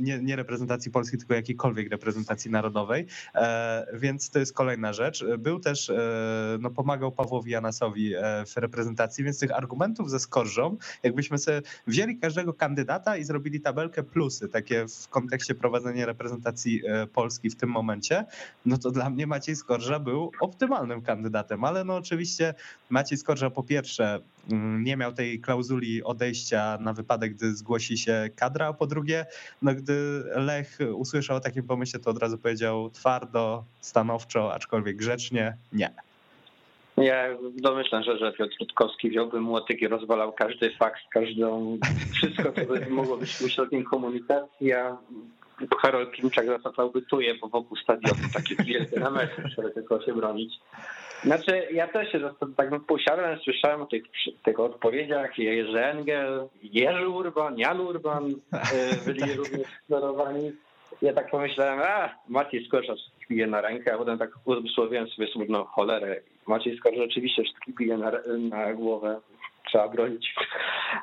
[0.00, 0.59] nie, nie reprezentacji
[0.92, 5.24] Polski, tylko jakiejkolwiek reprezentacji narodowej, E, więc to jest kolejna rzecz.
[5.38, 5.98] Był też, e,
[6.60, 12.18] no pomagał Pawłowi Janasowi e, w reprezentacji, więc tych argumentów ze skorżą, jakbyśmy sobie wzięli
[12.18, 18.24] każdego kandydata i zrobili tabelkę plusy, takie w kontekście prowadzenia reprezentacji Polski w tym momencie,
[18.66, 22.54] no to dla mnie Maciej Skorża był optymalnym kandydatem, ale no oczywiście
[22.90, 24.20] Maciej Skorża po pierwsze
[24.50, 29.26] mm, nie miał tej klauzuli odejścia na wypadek, gdy zgłosi się kadra, a po drugie,
[29.62, 35.56] no gdy Lech usłyszał o takim pomyśle, to od razu powiedział twardo, stanowczo, aczkolwiek grzecznie,
[35.72, 35.90] nie.
[36.96, 41.78] Ja domyślam, że, że Piotr Rutkowski wziąłby młotyk i rozwalał każdy fakt, każdą,
[42.12, 44.96] wszystko, co by mogło być środkiem komunikacji, a
[45.82, 50.54] Karol Klimczak zasadzałby tuje po wokół stadionu, takie wielkie namety, żeby tylko się bronić.
[51.24, 52.20] Znaczy, ja też się
[52.56, 54.02] tak posiadłem, słyszałem o tych,
[54.44, 58.60] tych odpowiedziach, Jerzy Engel, Jerzy Urban, Jan Urban e,
[59.06, 60.52] byli również sterowani
[61.02, 62.94] ja tak pomyślałem, a Maciej Skorża
[63.28, 66.20] pije na rękę, a potem tak uzmysłowiłem sobie smutną cholerę.
[66.46, 69.20] Maciej Skorża oczywiście wszystkich pije na, na głowę,
[69.68, 70.34] trzeba bronić.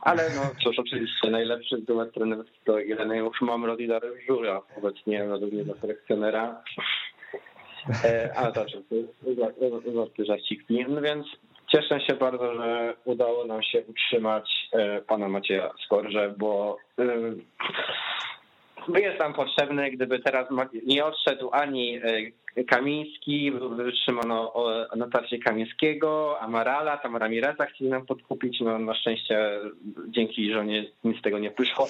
[0.01, 5.51] Ale no cóż, oczywiście najlepszy duet trenerski to Ireneusz Mamrod i Dariusz Żura, obecnie według
[5.51, 6.63] mnie do selekcjonera.
[8.04, 8.65] E, ale to
[9.95, 10.86] żarty żarciki.
[10.89, 11.28] No więc
[11.67, 16.78] cieszę się bardzo, że udało nam się utrzymać e, pana Macieja Skorże, bo
[18.95, 20.47] jest tam potrzebny, gdyby teraz
[20.86, 22.02] nie odszedł ani e,
[22.63, 24.53] Kamiński, wytrzymano
[24.95, 29.59] notację Kamińskiego, Amarala, tam Ramireza chcieli nam podkupić, no na szczęście
[30.07, 31.87] dzięki żonie nic z tego nie wyszło.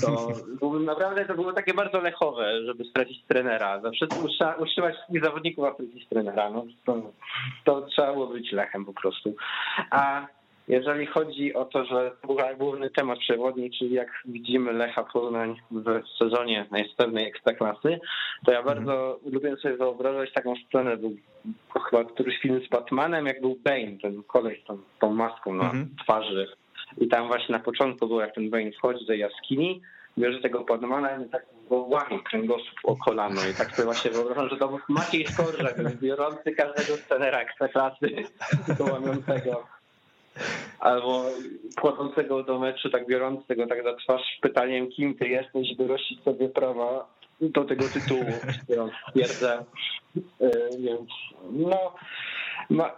[0.00, 3.80] To naprawdę to było takie bardzo lechowe, żeby stracić trenera.
[3.80, 4.06] Zawsze
[4.60, 6.50] utrzymać wszystkich zawodników, a stracić trenera.
[6.50, 7.12] No, to,
[7.64, 9.34] to trzeba było być lechem po prostu.
[9.90, 10.26] A
[10.68, 12.12] jeżeli chodzi o to, że
[12.58, 18.00] główny temat przewodni, czyli jak widzimy Lecha Poznań w sezonie najpewnej ekstraklasy,
[18.46, 19.34] to ja bardzo mhm.
[19.34, 21.16] lubię sobie wyobrażać taką scenę, był
[21.90, 25.88] chyba któryś film z Batmanem, jak był Bane, ten koleś tą, tą maską na mhm.
[26.02, 26.46] twarzy.
[26.98, 29.80] I tam właśnie na początku było, jak ten Bane wchodzi do jaskini,
[30.18, 33.40] bierze tego Batmana i tak go łamie kręgosłup o kolano.
[33.52, 38.08] I tak sobie właśnie wyobrażam, że to był Maciej Skorżak, biorący każdego scenera ekstraklasy,
[38.66, 39.77] tylko łamiącego
[40.78, 41.24] albo
[41.78, 46.48] wchodzącego do meczu, tak biorącego tak za twarz pytaniem, kim ty jesteś, by rościć sobie
[46.48, 47.06] prawa
[47.40, 48.24] do tego tytułu,
[48.68, 49.64] ja stwierdzę.
[50.40, 51.10] E, więc
[51.50, 51.94] no,
[52.70, 52.92] ma,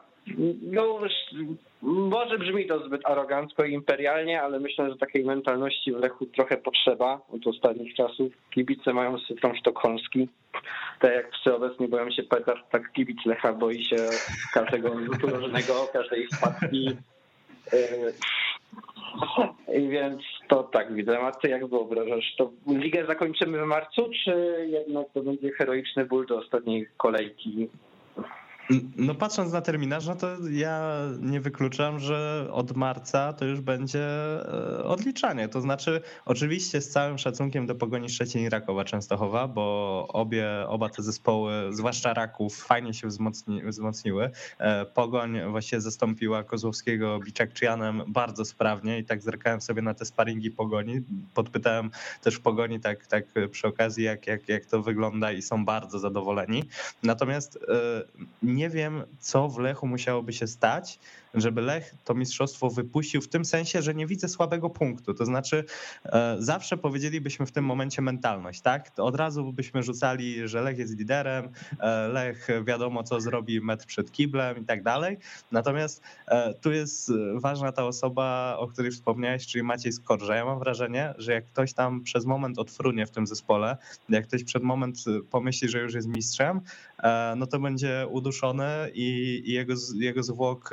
[0.62, 0.98] no
[1.82, 6.56] może brzmi to zbyt arogancko i imperialnie, ale myślę, że takiej mentalności w Lechu trochę
[6.56, 8.32] potrzeba od ostatnich czasów.
[8.50, 10.28] Kibice mają syndrom sztokholmski.
[11.00, 13.96] Tak jak obecnie boją się Petar, tak kibic Lecha boi się
[14.54, 16.96] każdego rzutu rożnego, każdej wpadki,
[19.74, 21.20] I więc to tak widzę.
[21.20, 22.34] A ty jak wyobrażasz?
[22.38, 27.68] To ligę zakończymy w marcu, czy jednak to będzie heroiczny ból do ostatniej kolejki
[28.96, 34.04] no patrząc na terminarz, no to ja nie wykluczam, że od marca to już będzie
[34.04, 35.48] e, odliczanie.
[35.48, 40.88] To znaczy oczywiście z całym szacunkiem do Pogoni Szczecin i Rakowa Częstochowa, bo obie, oba
[40.88, 44.30] te zespoły, zwłaszcza Raków, fajnie się wzmocni, wzmocniły.
[44.58, 50.50] E, Pogoń właśnie zastąpiła Kozłowskiego Biczakczyjanem bardzo sprawnie i tak zerkałem sobie na te sparingi
[50.50, 51.00] Pogoni.
[51.34, 51.90] Podpytałem
[52.22, 56.64] też Pogoni tak, tak przy okazji, jak, jak, jak to wygląda i są bardzo zadowoleni.
[57.02, 57.58] Natomiast
[58.42, 60.98] nie nie wiem, co w Lechu musiałoby się stać,
[61.34, 65.14] żeby Lech to mistrzostwo wypuścił w tym sensie, że nie widzę słabego punktu.
[65.14, 65.64] To znaczy,
[66.04, 68.90] e, zawsze powiedzielibyśmy w tym momencie mentalność, tak?
[68.90, 71.48] To od razu byśmy rzucali, że Lech jest liderem,
[71.80, 75.18] e, Lech wiadomo, co zrobi metr przed kiblem i tak dalej.
[75.52, 80.36] Natomiast e, tu jest ważna ta osoba, o której wspomniałeś, czyli Maciej Skorża.
[80.36, 83.76] Ja mam wrażenie, że jak ktoś tam przez moment odfrunie w tym zespole,
[84.08, 84.96] jak ktoś przed moment
[85.30, 86.60] pomyśli, że już jest mistrzem,
[87.36, 90.70] no to będzie uduszony i jego, jego zwłok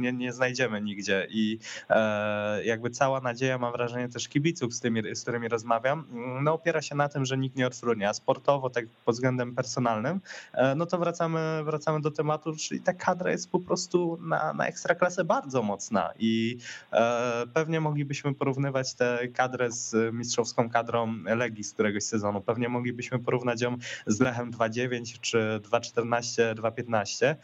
[0.00, 1.26] nie, nie znajdziemy nigdzie.
[1.30, 1.58] I
[1.90, 6.04] e, jakby cała nadzieja, mam wrażenie też kibiców, z, tymi, z którymi rozmawiam,
[6.42, 10.20] no opiera się na tym, że nikt nie odfrunie, a sportowo, tak pod względem personalnym,
[10.52, 14.66] e, no to wracamy, wracamy do tematu, czyli ta kadra jest po prostu na, na
[14.66, 16.10] ekstraklasę bardzo mocna.
[16.18, 16.58] I
[16.92, 23.18] e, pewnie moglibyśmy porównywać tę kadrę z mistrzowską kadrą Legii z któregoś sezonu, pewnie moglibyśmy
[23.18, 27.34] porównać ją z Lechem 2.9 czy 2.14, 2.15,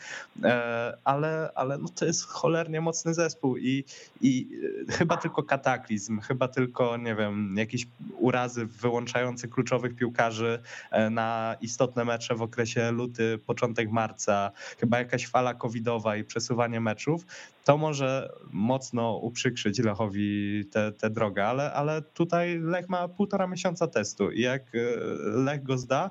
[0.45, 3.85] e, ale, ale no to jest cholernie mocny zespół i,
[4.21, 4.49] i
[4.89, 7.87] chyba tylko kataklizm, chyba tylko, nie wiem, jakieś
[8.19, 15.27] urazy wyłączające kluczowych piłkarzy e, na istotne mecze w okresie luty, początek marca, chyba jakaś
[15.27, 17.27] fala covidowa i przesuwanie meczów,
[17.65, 20.65] to może mocno uprzykrzyć Lechowi
[20.99, 24.79] tę drogę, ale, ale tutaj Lech ma półtora miesiąca testu i jak e,
[25.19, 26.11] Lech go zda,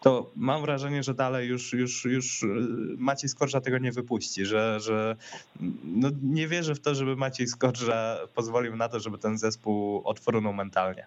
[0.00, 2.44] to mam wrażenie, że dalej już, już, już
[2.98, 5.16] Maciej Skorża tego nie wypuści, że, że
[5.84, 10.52] no nie wierzę w to, żeby Maciej Skorża pozwolił na to, żeby ten zespół otworzył
[10.52, 11.06] mentalnie.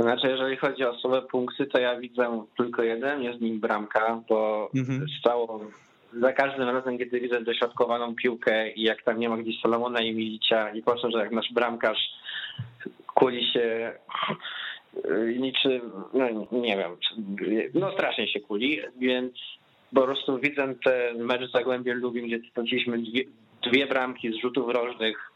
[0.00, 4.70] Znaczy, jeżeli chodzi o słabe punkty, to ja widzę tylko jeden, jest nim bramka, bo
[4.74, 5.06] mhm.
[5.20, 5.60] stało
[6.20, 10.14] za każdym razem, kiedy widzę dośrodkowaną piłkę i jak tam nie ma gdzieś Salomona i
[10.14, 11.98] Milicia i proszę, że jak nasz bramkarz
[13.14, 13.92] kuli się
[15.38, 15.80] niczym,
[16.14, 16.96] no nie wiem,
[17.74, 19.32] no strasznie się kuli, więc
[19.94, 23.24] po prostu widzę ten mecz z Zagłębiem Lubim, gdzie straciliśmy dwie,
[23.70, 25.30] dwie bramki z rzutów rożnych,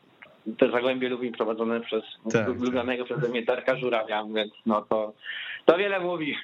[0.59, 2.49] te Zagłębie Lubim prowadzone przez tak.
[2.49, 5.13] lubianego przeze mnie Darka Żurawia, więc no to,
[5.65, 6.37] to wiele mówi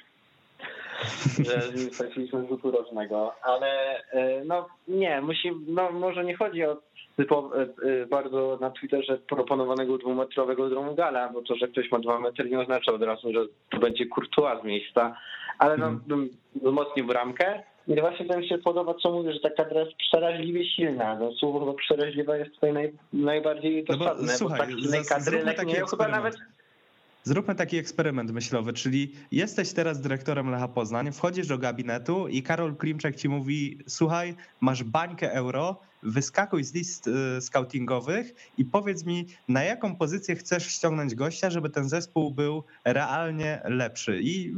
[1.39, 6.77] że straciliśmy rzutu rożnego, ale e, no nie, musi, no może nie chodzi o
[8.09, 12.91] bardzo na Twitterze proponowanego dwumetrowego dromugala, bo to, że ktoś ma dwa metry nie oznacza
[12.91, 15.17] od razu, że to będzie kurtua z miejsca,
[15.59, 17.63] ale no, bym wzmocnił bramkę.
[17.87, 21.15] I właśnie to mi się podoba, co mówisz, że ta kadra jest przeraźliwie silna.
[21.19, 24.21] No, słowo chyba przeraźliwa jest tutaj naj, najbardziej dosadne.
[24.21, 26.35] No bo, słuchaj, bo tak silnej kadry nie chyba nawet
[27.27, 32.75] Zróbmy taki eksperyment myślowy, czyli jesteś teraz dyrektorem Lecha Poznań, wchodzisz do gabinetu i Karol
[32.75, 39.25] Klimczak ci mówi: Słuchaj, masz bańkę euro, wyskakuj z list y, scoutingowych i powiedz mi,
[39.47, 44.19] na jaką pozycję chcesz ściągnąć gościa, żeby ten zespół był realnie lepszy.
[44.21, 44.53] I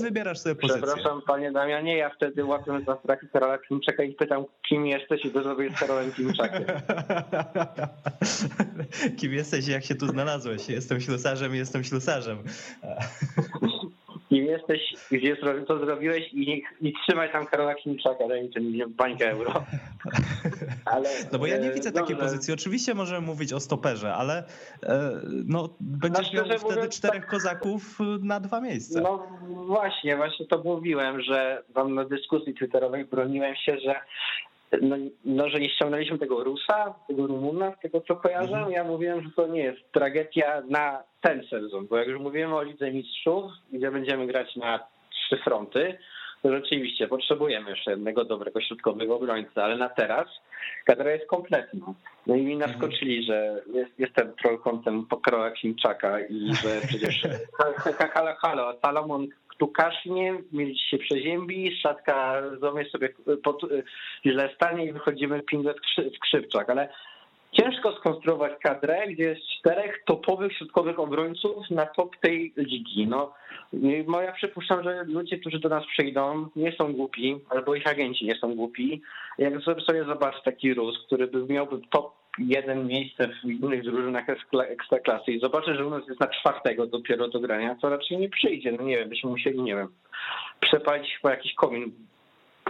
[0.00, 0.82] wybierasz sobie pozycję.
[0.82, 5.30] Przepraszam, panie Damianie, ja wtedy łapię za straki Karola Klimczaka i pytam, kim jesteś i
[5.30, 6.64] to zrobię z Karolem Klimczakiem.
[9.18, 10.68] kim jesteś i jak się tu znalazłeś?
[10.68, 12.38] Jestem ślusarzem i jestem ślusarzem.
[14.34, 19.30] kim jesteś, gdzie to zrobiłeś i, i trzymaj tam Karola Klimczaka, daj mi ten bańkę
[19.30, 19.52] euro.
[20.94, 22.54] Ale, no bo ja nie widzę takiej pozycji.
[22.54, 24.44] Oczywiście możemy mówić o stoperze, ale
[24.82, 25.10] e,
[25.46, 29.00] no, będziesz no, miał wtedy czterech tak, kozaków na dwa miejsca.
[29.00, 29.26] No
[29.66, 33.94] właśnie, właśnie to mówiłem, że wam na dyskusji twitterowej broniłem się, że
[34.82, 38.56] no, no, że nie ściągnęliśmy tego Rusa, tego Rumuna, z tego co kojarzę.
[38.56, 38.72] Mhm.
[38.72, 42.62] Ja mówiłem, że to nie jest tragedia na ten sezon, bo jak już mówiłem o
[42.62, 45.98] Lidze Mistrzów, gdzie będziemy grać na trzy fronty,
[46.42, 50.26] to rzeczywiście potrzebujemy jeszcze jednego dobrego środkowego obrońcy, ale na teraz
[50.84, 51.86] kadra jest kompletna.
[52.26, 57.22] No i mi naskoczyli, że jest, jestem trollkątem pokroja Klimczaka i że przecież
[58.14, 63.08] halo, halo, Salomon tu kasznie, mieć się przeziębi, szatka złamie sobie
[63.44, 63.62] pod,
[64.26, 65.76] źle stanie i wychodzimy pinglet
[66.16, 66.88] skrzypczak, ale
[67.54, 73.06] ciężko skonstruować kadrę, gdzie jest czterech topowych środkowych obrońców na top tej ligi.
[73.06, 73.32] No,
[74.22, 78.34] ja przypuszczam, że ludzie, którzy do nas przyjdą, nie są głupi, albo ich agenci nie
[78.34, 79.02] są głupi.
[79.38, 84.24] Jak sobie zobaczyć taki Rus, który by miałby top jeden miejsce w innych drużynach
[84.68, 88.28] ekstraklasy i zobaczę, że u nas jest na czwartego dopiero do grania, to raczej nie
[88.28, 88.72] przyjdzie.
[88.72, 89.88] No nie wiem, byśmy musieli, nie wiem,
[90.60, 91.92] przepalić chyba jakiś komin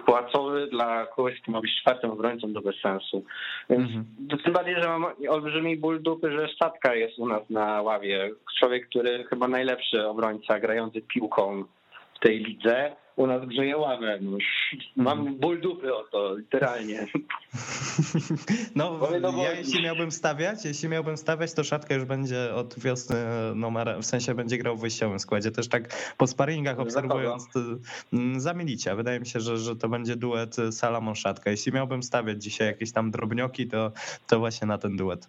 [0.06, 3.24] płacowy dla kogoś, kto ma być czwartym obrońcą, to bez sensu.
[3.70, 4.44] Więc mm -hmm.
[4.44, 8.30] tym bardziej, że mam olbrzymi ból dupy, że Statka jest u nas na ławie.
[8.58, 11.64] Człowiek, który chyba najlepszy obrońca grający piłką
[12.14, 14.18] w tej lidze u nas grzeje ławę.
[14.22, 14.38] No.
[14.96, 17.07] Mam ból dupy o to, literalnie.
[18.77, 19.00] No,
[19.44, 23.16] ja jeśli miałbym stawiać, jeśli miałbym stawiać, to Szatka już będzie od wiosny
[23.55, 25.50] numer, w sensie będzie grał w wyjściowym składzie.
[25.50, 27.48] Też tak po sparingach obserwując
[28.12, 28.94] mm, zamilicie.
[28.94, 31.50] Wydaje mi się, że, że to będzie duet Salamon-Szatka.
[31.50, 33.92] Jeśli miałbym stawiać dzisiaj jakieś tam drobnioki, to,
[34.27, 35.29] to właśnie na ten duet.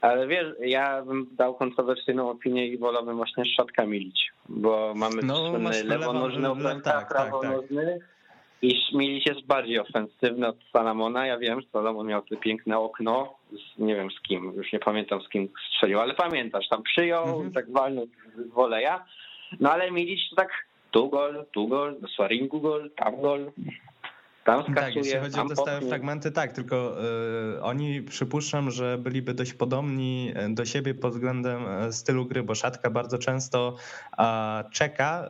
[0.00, 5.52] Ale wiesz, ja bym dał kontrowersyjną opinię i wolałbym właśnie szczotka milić, bo mamy no,
[5.84, 8.08] lewonożny obrońca, tak, prawonożny tak, tak.
[8.62, 11.26] i Milić jest bardziej ofensywny od Salamona.
[11.26, 14.78] Ja wiem, że Salomon miał to piękne okno, z, nie wiem z kim, już nie
[14.78, 17.52] pamiętam z kim strzelił, ale pamiętasz, tam przyjął, mhm.
[17.52, 18.06] tak walnął
[18.36, 19.04] z woleja.
[19.60, 20.50] No ale Milić to tak
[20.90, 23.52] tu gol, tu gol, do Swaringu gol, tam gol.
[24.48, 26.96] Tam skasuje, Tak, jeśli chodzi o te stałe fragmenty, tak, tylko
[27.56, 32.42] y, oni przypuszczam, że byliby dość podobni e, do siebie pod względem e, stylu gry,
[32.42, 33.76] bo Szatka bardzo często
[34.12, 34.16] y,
[34.70, 35.28] czeka,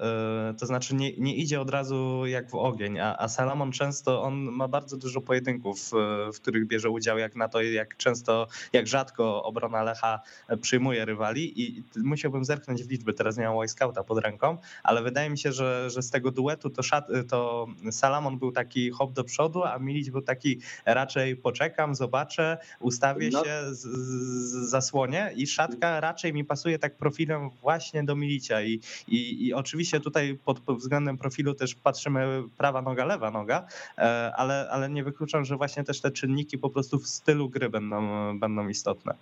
[0.50, 4.22] y, to znaczy nie, nie idzie od razu jak w ogień, a, a Salamon często,
[4.22, 5.90] on ma bardzo dużo pojedynków,
[6.34, 10.20] w których bierze udział, jak na to, jak często, jak rzadko obrona Lecha
[10.60, 15.02] przyjmuje rywali i musiałbym zerknąć w liczby, teraz nie mam White Scouta pod ręką, ale
[15.02, 19.07] wydaje mi się, że, że z tego duetu to, szat, to Salamon był taki hop
[19.12, 23.44] do przodu, a Milić był taki raczej poczekam, zobaczę, ustawię no.
[23.44, 28.80] się, z, z, zasłonię i Szatka raczej mi pasuje tak profilem właśnie do Milicia i,
[29.08, 33.66] i, i oczywiście tutaj pod, pod względem profilu też patrzymy prawa noga, lewa noga,
[33.98, 37.70] e, ale, ale nie wykluczam, że właśnie też te czynniki po prostu w stylu gry
[37.70, 39.14] będą, będą istotne.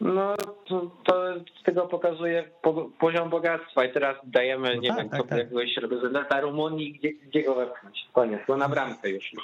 [0.00, 0.36] No
[0.68, 5.08] to, to z tego pokazuje po, poziom bogactwa i teraz dajemy, no nie tak, wiem,
[5.08, 5.38] tak, tak.
[5.38, 8.08] jakiegoś reprezentanta Rumunii, gdzie, gdzie go wepchnąć.
[8.12, 9.24] Koniec, to na bramkę już.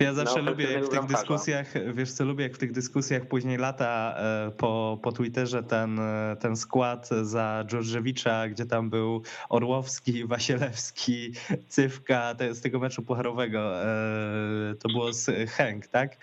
[0.00, 3.58] Ja zawsze lubię jak w tych dyskusjach, wiesz co, lubię jak w tych dyskusjach później
[3.58, 10.24] lata e, po, po Twitterze ten, e, ten skład za Dżorżewicza, gdzie tam był Orłowski,
[10.26, 11.32] Wasielewski,
[11.68, 16.16] Cywka, z tego meczu pucharowego, e, to było z Henk, tak?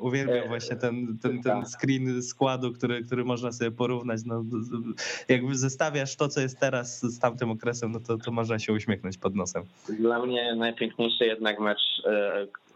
[0.00, 4.20] Uwielbiam właśnie ten, ten, ten screen składu, który, który można sobie porównać.
[4.26, 4.44] No,
[5.28, 9.18] jakby zestawiasz to, co jest teraz z tamtym okresem, no to, to można się uśmiechnąć
[9.18, 9.62] pod nosem.
[9.88, 12.02] Dla mnie najpiękniejszy jednak mecz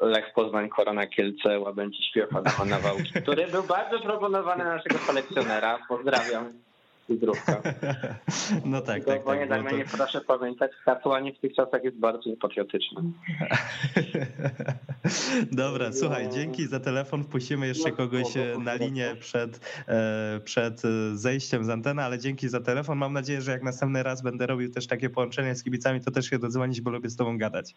[0.01, 5.79] e, Lech Poznań, Korona Kielce, Łabędzi Śpiew Adama Nawałki, który był bardzo proponowany naszego kolekcjonera.
[5.89, 6.53] Pozdrawiam
[7.09, 7.63] zdrówka.
[8.65, 9.25] No tak, tak.
[9.25, 9.77] Bo tak, tak, to...
[9.77, 13.03] nie proszę pamiętać, katowanie w tych czasach jest bardzo niepatriotyczne.
[15.53, 17.25] Dobra, słuchaj, dzięki za telefon.
[17.25, 22.49] Wpuścimy jeszcze kogoś e, na linię przed, e, przed e, zejściem z anteny, ale dzięki
[22.49, 22.99] za telefon.
[22.99, 26.31] Mam nadzieję, że jak następny raz będę robił też takie połączenie z kibicami, to też
[26.31, 27.75] się dodzwonić, bo lubię z tobą gadać.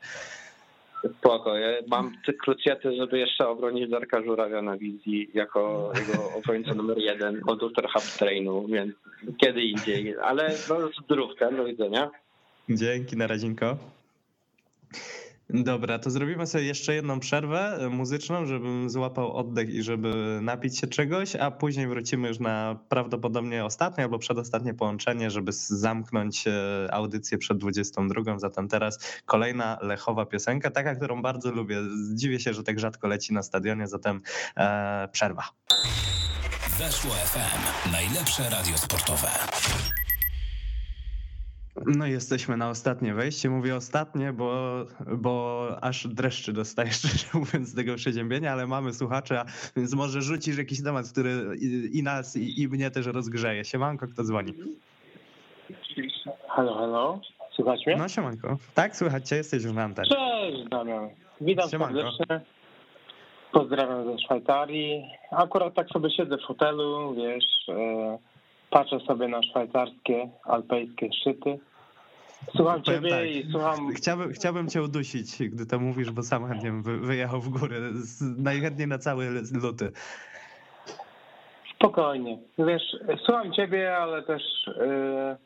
[1.19, 1.57] Spoko.
[1.57, 2.11] Ja mam
[2.43, 8.03] krucjety, żeby jeszcze obronić Darka Żurawia na wizji jako jego obrońca numer jeden, konduktor hub
[8.03, 8.93] trainu, więc
[9.37, 10.15] kiedy indziej.
[10.21, 12.11] Ale no, zdrówka, do widzenia.
[12.69, 13.77] Dzięki, na radzinko.
[15.53, 20.87] Dobra, to zrobimy sobie jeszcze jedną przerwę muzyczną, żebym złapał oddech i żeby napić się
[20.87, 27.37] czegoś, a później wrócimy już na prawdopodobnie ostatnie albo przedostatnie połączenie, żeby zamknąć e, audycję
[27.37, 28.39] przed 22.
[28.39, 31.77] Zatem teraz kolejna lechowa piosenka, taka, którą bardzo lubię.
[32.13, 34.21] Dziwię się, że tak rzadko leci na stadionie, zatem
[34.57, 35.43] e, przerwa.
[36.79, 37.91] Weszło FM.
[37.91, 39.29] Najlepsze radio sportowe.
[41.85, 43.49] No jesteśmy na ostatnie wejście.
[43.49, 44.75] Mówię ostatnie, bo,
[45.17, 50.57] bo aż dreszczy dostaję, szczerze mówiąc, z tego przeziębienia, ale mamy słuchacza, więc może rzucisz
[50.57, 51.31] jakiś temat, który
[51.91, 53.65] i, nas, i, i, mnie też rozgrzeje.
[53.65, 54.53] Siemanko, kto dzwoni?
[56.47, 57.21] Halo, halo.
[57.55, 57.95] Słychać mnie?
[57.95, 58.57] No siemanko.
[58.75, 60.09] Tak, słychać cię, jesteś już na antenie.
[60.09, 61.09] Cześć, Damian.
[61.41, 62.01] Witam siemanko.
[62.01, 62.41] serdecznie.
[63.51, 65.03] Pozdrawiam ze Szwajcarii.
[65.31, 68.17] Akurat tak sobie siedzę w hotelu, wiesz, e,
[68.69, 71.59] patrzę sobie na szwajcarskie, alpejskie szczyty.
[72.55, 73.93] Słucham ciebie tak, i słucham...
[73.93, 77.75] Chciałbym, chciałbym cię udusić, gdy to mówisz, bo sam chętnie wyjechał w górę.
[78.37, 79.29] Najchętniej na cały
[79.63, 79.91] luty.
[81.75, 82.39] Spokojnie.
[82.57, 85.37] Wiesz, słucham ciebie, ale też yy,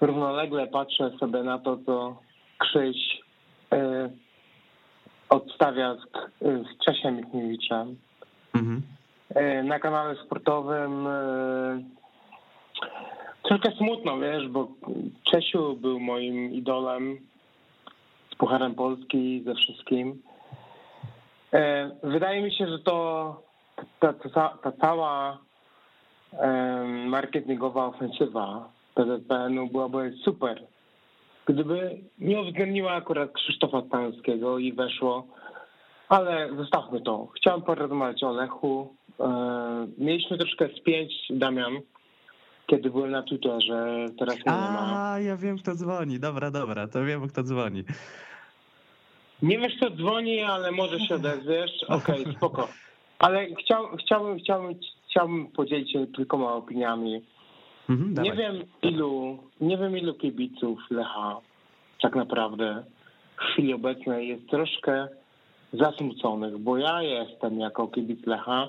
[0.00, 2.20] równolegle patrzę sobie na to, co
[2.58, 2.96] Krzyś
[3.72, 4.10] yy,
[5.28, 6.00] odstawia z,
[6.40, 7.96] z Czesiem Michniewiczem.
[8.54, 8.82] Mhm.
[9.34, 11.99] Yy, na kanale sportowym yy,
[13.50, 14.68] Trochę smutno, wiesz, bo
[15.22, 17.18] Czesiu był moim idolem
[18.32, 20.22] z Pucharem Polski, ze wszystkim.
[21.52, 23.42] E, wydaje mi się, że to
[24.00, 25.38] ta, ta, ta cała
[27.06, 30.62] marketingowa ofensywa PZPN-u byłaby super,
[31.46, 35.26] gdyby nie uwzględniła akurat Krzysztofa Stańskiego i weszło,
[36.08, 37.28] ale zostawmy to.
[37.36, 38.94] Chciałem porozmawiać o Lechu.
[39.20, 41.80] E, mieliśmy troszkę spięć, Damian,
[42.70, 45.12] kiedy byłem na Twitterze, teraz nie ma.
[45.12, 46.20] A, ja wiem kto dzwoni.
[46.20, 47.84] Dobra, dobra, to wiem kto dzwoni.
[49.42, 51.84] Nie wiesz kto dzwoni, ale może się odezwiesz.
[51.88, 52.68] Okej, okay, spoko.
[53.18, 54.74] Ale chciał, chciałbym, chciałbym,
[55.10, 57.22] chciałbym podzielić się kilkoma opiniami.
[57.90, 61.40] Mhm, nie wiem ilu, nie wiem ilu kibiców Lecha
[62.02, 62.84] tak naprawdę
[63.36, 65.08] w chwili obecnej jest troszkę
[65.72, 68.68] zasmuconych, bo ja jestem jako kibic Lecha,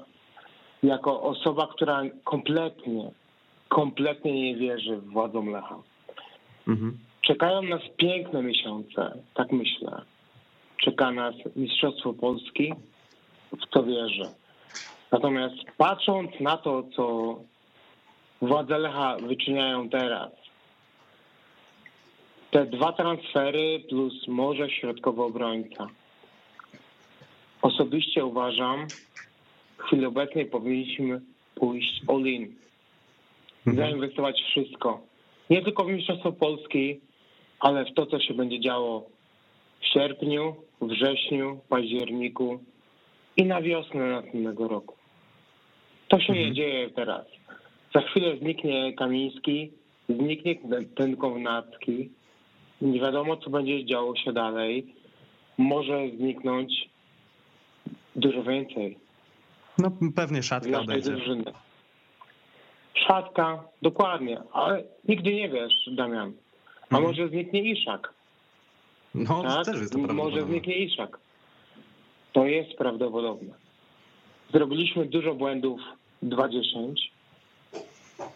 [0.84, 3.12] jako osoba, która kompletnie
[3.72, 5.76] kompletnie nie wierzy w władzą Lecha.
[6.68, 6.98] Mhm.
[7.22, 10.02] Czekają nas piękne miesiące, tak myślę.
[10.78, 12.74] Czeka nas Mistrzostwo Polski,
[13.52, 14.34] w to wierzę.
[15.12, 17.36] Natomiast patrząc na to, co
[18.42, 20.32] władze Lecha wyczyniają teraz,
[22.52, 25.88] te dwa transfery plus może środkowy obrońca.
[27.62, 28.88] Osobiście uważam,
[29.78, 31.22] w chwili obecnej powinniśmy
[31.56, 32.61] pójść all-in.
[33.68, 33.78] Mhm.
[33.78, 35.02] Zainwestować wszystko.
[35.50, 37.00] Nie tylko w Mistrzostwo Polski,
[37.60, 39.10] ale w to, co się będzie działo
[39.80, 42.60] w sierpniu, wrześniu, październiku
[43.38, 44.96] i na wiosnę następnego roku.
[46.08, 46.48] To się mhm.
[46.48, 47.26] nie dzieje teraz.
[47.96, 49.72] Za chwilę zniknie Kamiński,
[50.10, 50.56] zniknie
[50.96, 52.10] ten Kownacki.
[52.82, 54.96] Nie wiadomo, co będzie działo się dalej.
[55.58, 56.90] Może zniknąć
[58.16, 58.98] dużo więcej.
[59.78, 61.12] No pewnie szatka będzie.
[61.12, 61.44] Drużyny.
[63.08, 66.34] Szatka, dokładnie, ale nigdy nie wiesz, Damian.
[66.90, 67.04] A mhm.
[67.04, 68.14] może zniknie Iszak.
[69.16, 69.66] No, tak?
[69.66, 71.18] też jest to Może zniknie Iszak.
[72.34, 73.54] To jest prawdopodobne.
[74.54, 75.80] Zrobiliśmy dużo błędów
[76.24, 76.94] 2.10.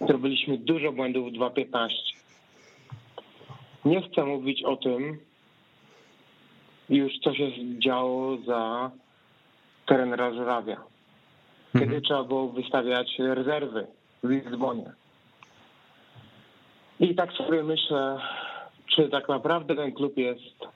[0.08, 1.90] Zrobiliśmy dużo błędów 2.15.
[3.86, 5.20] Nie chcę mówić o tym,
[6.90, 8.92] już co się działo za
[9.86, 10.84] trenera Żurawia.
[11.74, 12.02] Kiedy mhm.
[12.02, 13.88] trzeba było wystawiać rezerwy
[14.26, 14.92] w Lizbonie.
[17.00, 18.20] I tak sobie myślę,
[18.96, 20.68] czy tak naprawdę ten klub jest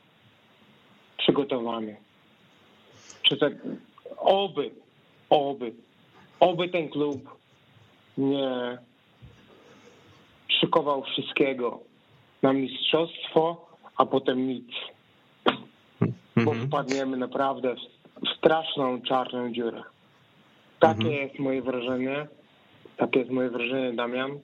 [1.18, 1.98] przygotowany.
[3.22, 3.54] Czy tak,
[4.18, 4.72] oby,
[5.30, 5.74] oby,
[6.40, 7.38] oby ten klub
[8.18, 8.78] nie
[10.48, 11.80] szykował wszystkiego
[12.42, 14.68] na mistrzostwo, a potem nic.
[16.36, 16.68] Bo mhm.
[16.68, 19.84] wpadniemy naprawdę w straszną czarną dziurę.
[20.80, 21.16] Takie mhm.
[21.16, 22.28] jest moje wrażenie.
[23.00, 24.40] Takie jest moje wrażenie, Damian.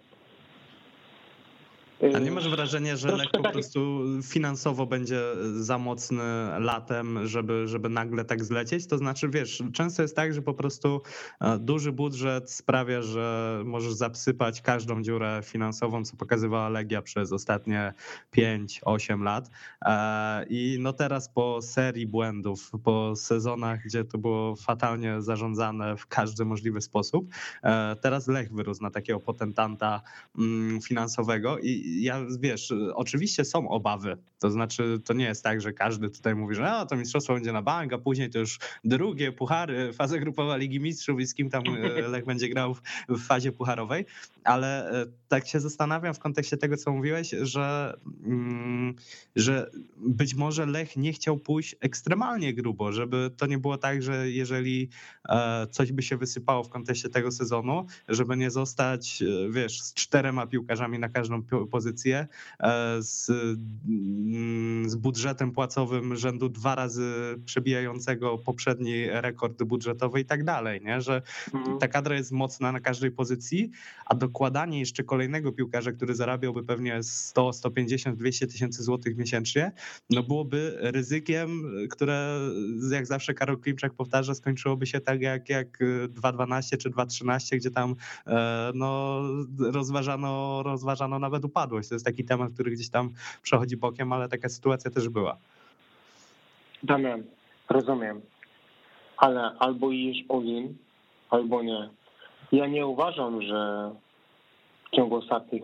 [2.15, 3.51] A nie masz wrażenia, że Lech po tak...
[3.51, 5.21] prostu finansowo będzie
[5.53, 6.23] za mocny
[6.59, 8.87] latem, żeby, żeby nagle tak zlecieć?
[8.87, 11.01] To znaczy, wiesz, często jest tak, że po prostu
[11.41, 17.93] e, duży budżet sprawia, że możesz zapsypać każdą dziurę finansową, co pokazywała Legia przez ostatnie
[18.37, 19.49] 5-8 lat.
[19.81, 26.07] E, I no teraz po serii błędów, po sezonach, gdzie to było fatalnie zarządzane w
[26.07, 27.27] każdy możliwy sposób,
[27.63, 30.01] e, teraz Lech wyrósł na takiego potentanta
[30.37, 34.17] mm, finansowego i ja wiesz, oczywiście są obawy.
[34.39, 37.51] To znaczy, to nie jest tak, że każdy tutaj mówi, że a, to mistrzostwo będzie
[37.51, 41.49] na bank, a później to już drugie puchary, faza grupowa Ligi Mistrzów i z kim
[41.49, 42.75] tam e, Lech będzie grał
[43.09, 44.05] w, fazie pucharowej.
[44.43, 48.95] Ale e, tak się zastanawiam w kontekście tego, co mówiłeś, że, mm,
[49.36, 54.31] że być może Lech nie chciał pójść ekstremalnie grubo, żeby to nie było tak, że
[54.31, 54.89] jeżeli
[55.29, 60.47] e, coś by się wysypało w kontekście tego sezonu, żeby nie zostać, wiesz, z czterema
[60.47, 61.43] piłkarzami na każdą
[61.76, 62.28] pozycję
[62.59, 63.32] e, z,
[64.89, 67.13] z budżetem płacowym rzędu dwa razy
[67.45, 71.01] przebijającego poprzedni rekord budżetowy i tak dalej, nie?
[71.01, 71.21] że
[71.53, 71.79] mhm.
[71.79, 73.71] ta kadra jest mocna na każdej pozycji,
[74.05, 79.71] a dokładanie jeszcze kolejnego piłkarza, który zarabiałby pewnie 100, 150, 200 tysięcy złotych miesięcznie,
[80.09, 82.39] no byłoby ryzykiem, które
[82.91, 85.79] jak zawsze Karol Klimczak powtarza, skończyłoby się tak jak, jak
[86.09, 87.95] 2.12 czy 2.13, gdzie tam
[88.27, 89.21] e, no,
[89.59, 91.89] rozważano, rozważano nawet upadłość upadłość.
[91.89, 93.09] To jest taki temat, który gdzieś tam
[93.41, 95.38] przechodzi bokiem, ale taka sytuacja też była.
[96.84, 97.23] Damian,
[97.69, 98.21] rozumiem.
[99.17, 100.43] Ale albo idziesz all
[101.30, 101.89] albo nie.
[102.51, 103.91] Ja nie uważam, że
[104.88, 105.63] w ciągu ostatnich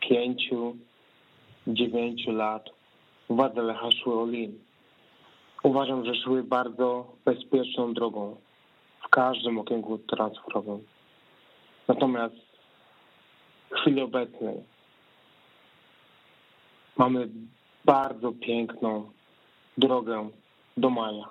[0.00, 0.76] pięciu,
[1.66, 2.70] dziewięciu lat
[3.28, 4.32] władze Lecha szły all
[5.62, 8.36] Uważam, że szły bardzo bezpieczną drogą
[9.04, 10.84] w każdym okienku transferowym.
[11.88, 12.34] Natomiast
[13.70, 14.56] w chwili obecnej
[16.96, 17.28] mamy
[17.86, 19.10] bardzo piękną
[19.78, 20.30] drogę
[20.76, 21.28] do maja.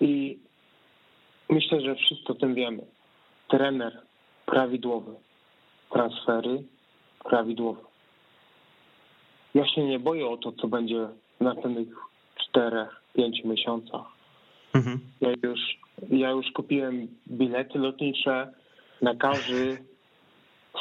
[0.00, 0.38] I
[1.50, 2.82] myślę, że wszyscy o tym wiemy.
[3.48, 4.02] Trener
[4.46, 5.14] prawidłowy,
[5.92, 6.62] transfery
[7.24, 7.80] prawidłowe.
[9.54, 11.08] Ja się nie boję o to, co będzie
[11.40, 11.88] w następnych
[12.36, 14.06] czterech, pięciu miesiącach.
[14.74, 15.00] Mhm.
[15.20, 15.60] Ja, już,
[16.10, 18.52] ja już kupiłem bilety lotnicze
[19.02, 19.78] na każdy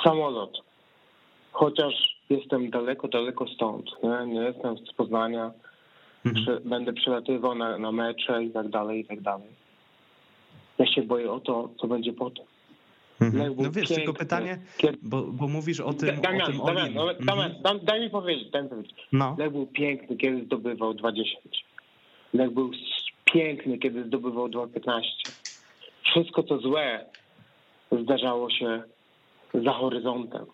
[0.04, 0.62] samolot.
[1.52, 3.86] Chociaż jestem daleko, daleko stąd.
[4.04, 5.52] Nie, nie jestem z Poznania.
[6.26, 6.60] Mhm.
[6.66, 9.50] Będę przelatywał na, na mecze i tak dalej, i tak dalej.
[10.78, 12.46] Ja się boję o to, co będzie potem.
[13.22, 13.56] Mhm.
[13.58, 14.60] No wiesz, tylko pytanie,
[15.02, 17.80] bo, bo mówisz o tym Damian, o tym Damian, no, Damian, mhm.
[17.86, 18.96] daj mi powiedzieć, daj mi powiedzieć.
[19.12, 19.36] No.
[19.40, 21.24] Lech był piękny, kiedy zdobywał 2.10.
[22.34, 22.72] Lech był
[23.26, 25.02] piękny, kiedy zdobywał 2.15.
[26.04, 27.06] Wszystko, co złe,
[27.92, 28.84] zdarzało się
[29.54, 30.46] za horyzontem.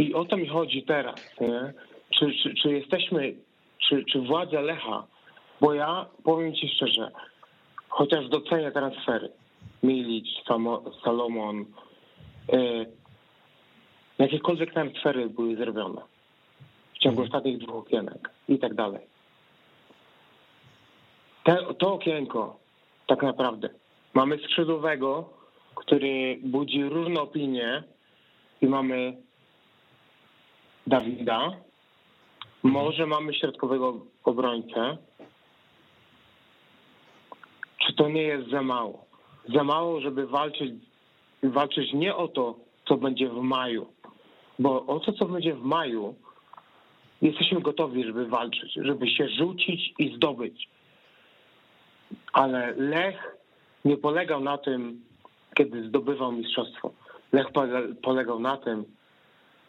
[0.00, 1.40] I o to mi chodzi teraz.
[1.40, 1.72] Nie?
[2.10, 3.34] Czy, czy, czy jesteśmy,
[3.78, 5.06] czy, czy władze Lecha,
[5.60, 7.10] bo ja powiem ci szczerze,
[7.88, 9.30] chociaż docenię transfery,
[9.82, 10.26] Milic,
[11.04, 11.64] Salomon,
[12.52, 12.86] e,
[14.18, 16.00] jakiekolwiek transfery były zrobione.
[17.00, 17.26] ciągu mhm.
[17.26, 19.00] ostatnich dwóch okienek i tak dalej.
[21.44, 22.58] Te, to okienko,
[23.06, 23.68] tak naprawdę,
[24.14, 25.28] mamy skrzydłowego,
[25.74, 27.82] który budzi różne opinie
[28.60, 29.16] i mamy
[30.86, 31.52] Dawida,
[32.62, 34.96] może mamy środkowego obrońcę.
[37.78, 39.04] Czy to nie jest za mało?
[39.54, 40.72] Za mało, żeby walczyć,
[41.42, 42.54] walczyć nie o to,
[42.88, 43.86] co będzie w maju,
[44.58, 46.14] bo o to, co będzie w maju,
[47.22, 50.68] jesteśmy gotowi, żeby walczyć, żeby się rzucić i zdobyć.
[52.32, 53.36] Ale Lech
[53.84, 55.00] nie polegał na tym,
[55.54, 56.92] kiedy zdobywał mistrzostwo.
[57.32, 57.46] Lech
[58.02, 58.84] polegał na tym,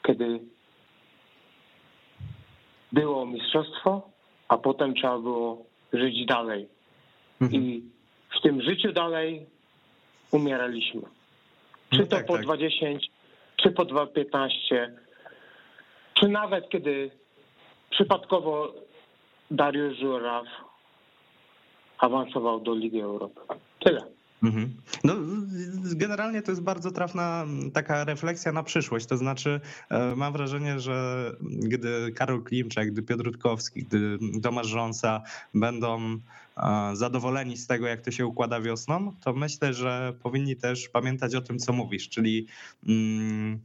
[0.03, 0.39] kiedy
[2.92, 4.02] było mistrzostwo,
[4.48, 6.68] a potem trzeba było żyć dalej.
[7.42, 7.64] Mhm.
[7.64, 7.84] I
[8.39, 9.46] w tym życiu dalej
[10.32, 11.02] umieraliśmy.
[11.94, 12.44] Czy no to tak, po tak.
[12.44, 12.86] 20,
[13.56, 14.50] czy po 2,15,
[16.14, 17.12] czy nawet kiedy
[17.89, 18.74] przypadkowo
[19.52, 20.46] Dariusz Żuraw
[21.98, 23.42] awansował do Ligi Europy.
[23.80, 24.02] Tyle.
[24.44, 24.74] Mhm.
[25.04, 25.16] No,
[25.96, 29.06] generalnie to jest bardzo trafna taka refleksja na przyszłość.
[29.06, 35.22] To znaczy, e, mam wrażenie, że gdy Karol Klimczak, gdy Piotr Rutkowski, gdy Tomasz Rząsa
[35.54, 36.18] będą
[36.58, 41.36] e, zadowoleni z tego, jak to się układa wiosną, to myślę, że powinni też pamiętać
[41.36, 42.48] o tym, co mówisz, czyli.
[42.88, 43.60] Mm,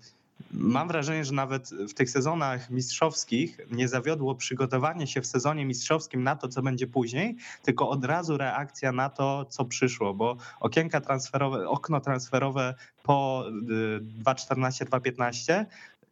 [0.50, 6.22] Mam wrażenie, że nawet w tych sezonach mistrzowskich nie zawiodło przygotowanie się w sezonie mistrzowskim
[6.22, 11.00] na to, co będzie później, tylko od razu reakcja na to, co przyszło, bo okienka
[11.00, 13.44] transferowe, okno transferowe po
[14.24, 15.66] 2.14-2.15 y,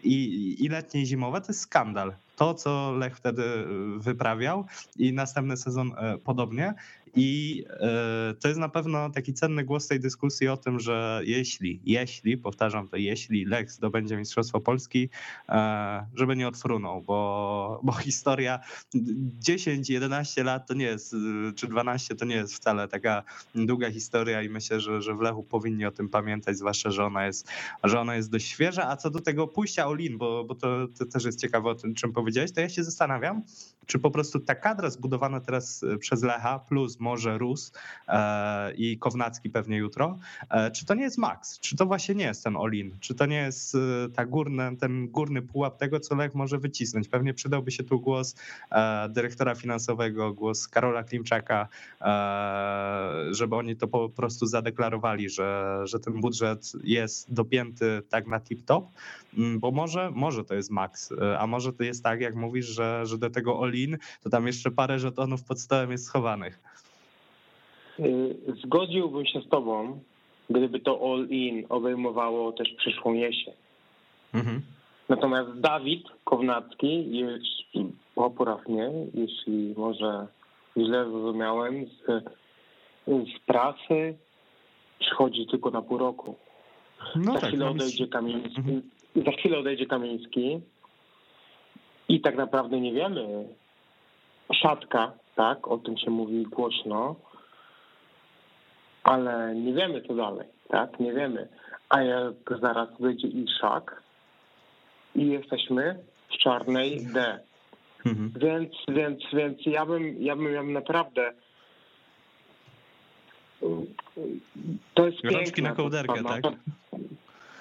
[0.04, 2.14] i, i letnie i zimowe to jest skandal.
[2.36, 3.42] To, co Lech wtedy
[3.96, 4.64] wyprawiał
[4.96, 6.74] i następny sezon e, podobnie.
[7.16, 11.80] I e, to jest na pewno taki cenny głos tej dyskusji o tym, że jeśli,
[11.84, 15.08] jeśli, powtarzam to, jeśli Lech zdobędzie Mistrzostwo Polski,
[15.48, 18.60] e, żeby nie odfrunął, bo, bo historia
[18.94, 21.16] 10-11 lat to nie jest,
[21.56, 23.22] czy 12 to nie jest wcale taka
[23.54, 27.26] długa historia i myślę, że, że w Lechu powinni o tym pamiętać, zwłaszcza, że ona
[27.26, 27.48] jest,
[27.84, 31.06] że ona jest dość świeża, a co do tego pójścia Olin, bo, bo to, to
[31.06, 33.42] też jest ciekawe o tym, czym powiedziałeś, to ja się zastanawiam,
[33.86, 37.72] czy po prostu ta kadra zbudowana teraz przez Lecha plus może Rus
[38.08, 40.18] e, i Kownacki pewnie jutro.
[40.50, 41.60] E, czy to nie jest Max?
[41.60, 42.96] Czy to właśnie nie jest ten Olin?
[43.00, 43.78] Czy to nie jest e,
[44.14, 47.08] ta górne, ten górny pułap tego, co Lech może wycisnąć?
[47.08, 48.34] Pewnie przydałby się tu głos
[49.08, 51.68] dyrektora finansowego, głos Karola Klimczaka,
[53.30, 58.82] żeby oni to po prostu zadeklarowali, że, że ten budżet jest dopięty tak na tip-top,
[59.38, 63.06] mm, bo może, może to jest Max, a może to jest tak, jak mówisz, że,
[63.06, 63.73] że do tego Olin
[64.22, 66.60] to tam jeszcze parę żetonów pod stołem jest schowanych.
[68.00, 70.00] Y, zgodziłbym się z tobą,
[70.50, 73.54] gdyby to all-in obejmowało też przyszłą jesień.
[74.34, 74.62] Mhm.
[75.08, 77.44] Natomiast Dawid Kownacki jest
[78.14, 80.26] poprawnie, jeśli może
[80.76, 82.24] źle zrozumiałem, z,
[83.06, 84.14] z pracy
[85.00, 86.36] przychodzi tylko na pół roku.
[87.16, 88.82] No za, tak, chwilę odejdzie Kamiński, mhm.
[89.26, 90.60] za chwilę odejdzie Kamiński
[92.08, 93.48] i tak naprawdę nie wiemy.
[94.52, 97.16] Szatka, tak, o tym się mówi głośno,
[99.02, 101.00] ale nie wiemy co dalej, tak?
[101.00, 101.48] Nie wiemy.
[101.88, 104.02] A jak zaraz wyjdzie Iszak
[105.14, 107.40] i jesteśmy w czarnej D.
[108.06, 108.32] Mhm.
[108.36, 111.32] Więc, więc, więc ja bym, ja bym, ja bym naprawdę
[114.94, 116.42] to jest Rączki na kołderkę, tak?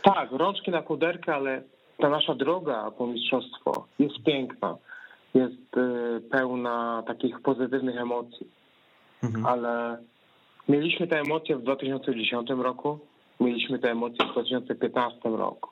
[0.04, 1.64] Tak, rączki na kołderkę, ale
[1.98, 4.78] ta nasza droga po mistrzostwo jest piękna.
[5.34, 8.48] Jest y, pełna takich pozytywnych emocji.
[9.24, 9.46] Mhm.
[9.46, 9.98] Ale
[10.70, 13.00] Mieliśmy te emocje w 2010 roku,
[13.40, 15.70] mieliśmy te emocje w 2015 roku.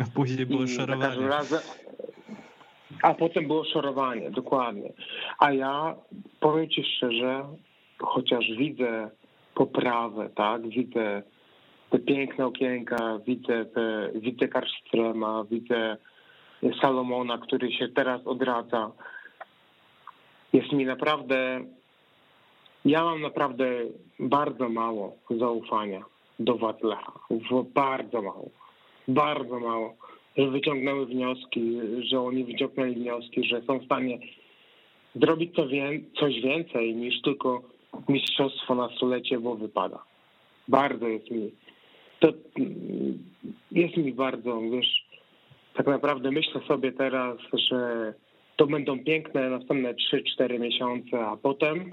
[0.00, 1.28] A później było I szorowanie.
[1.28, 1.60] Razem,
[3.02, 4.92] a potem było szorowanie, dokładnie.
[5.38, 5.94] A ja
[6.40, 7.44] powiem ci szczerze,
[7.98, 9.10] chociaż widzę
[9.54, 11.22] poprawę, tak, widzę
[11.90, 15.96] te piękne okienka, widzę, te, widzę Karstrema, widzę
[16.80, 18.90] Salomona, który się teraz odradza.
[20.52, 21.60] Jest mi naprawdę
[22.86, 23.66] ja mam naprawdę
[24.18, 26.04] bardzo mało zaufania
[26.38, 27.12] do władz Lecha.
[27.74, 28.50] Bardzo mało.
[29.08, 29.96] Bardzo mało.
[30.36, 31.78] Że wyciągnęły wnioski,
[32.10, 34.18] że oni wyciągnęli wnioski, że są w stanie
[35.14, 35.54] zrobić
[36.20, 37.62] coś więcej niż tylko
[38.08, 40.02] mistrzostwo na stulecie, bo wypada.
[40.68, 41.50] Bardzo jest mi.
[42.20, 42.28] To
[43.72, 45.05] jest mi bardzo, wiesz,
[45.76, 48.12] tak naprawdę myślę sobie teraz, że
[48.56, 49.94] to będą piękne następne
[50.38, 51.92] 3-4 miesiące, a potem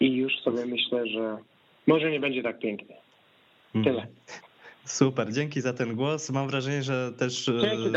[0.00, 1.38] i już sobie myślę, że
[1.86, 2.96] może nie będzie tak pięknie.
[3.74, 3.84] Mhm.
[3.84, 4.06] Tyle.
[4.84, 6.30] Super, dzięki za ten głos.
[6.30, 7.90] Mam wrażenie, że też e, dzięki,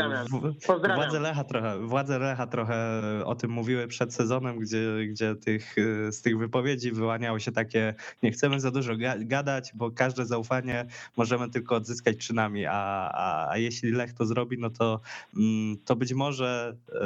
[0.94, 6.12] władze Lecha trochę, władze Lecha trochę o tym mówiły przed sezonem, gdzie, gdzie tych, e,
[6.12, 11.50] z tych wypowiedzi wyłaniało się takie nie chcemy za dużo gadać, bo każde zaufanie możemy
[11.50, 15.00] tylko odzyskać czynami, a, a, a jeśli Lech to zrobi, no to,
[15.36, 17.00] mm, to być może e,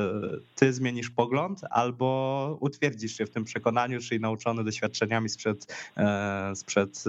[0.54, 5.66] ty zmienisz pogląd albo utwierdzisz się w tym przekonaniu, czyli nauczony doświadczeniami sprzed,
[6.54, 7.04] sprzed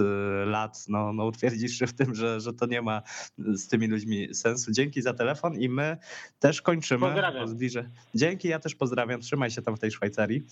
[0.46, 3.02] lat, no, no utwierdzisz się w tym, że, że to nie ma
[3.38, 4.72] z tymi ludźmi sensu.
[4.72, 5.96] Dzięki za telefon i my
[6.38, 7.06] też kończymy.
[7.06, 7.48] Pozdrawiam.
[7.48, 7.90] Zbliżę.
[8.14, 9.20] Dzięki, ja też pozdrawiam.
[9.20, 10.42] Trzymaj się tam w tej Szwajcarii.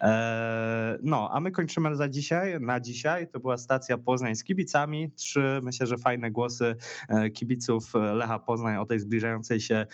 [0.00, 2.60] Eee, no, a my kończymy za dzisiaj.
[2.60, 5.10] Na dzisiaj to była stacja Poznań z kibicami.
[5.16, 6.76] Trzy, myślę, że fajne głosy
[7.08, 9.86] e, kibiców Lecha Poznań o tej zbliżającej się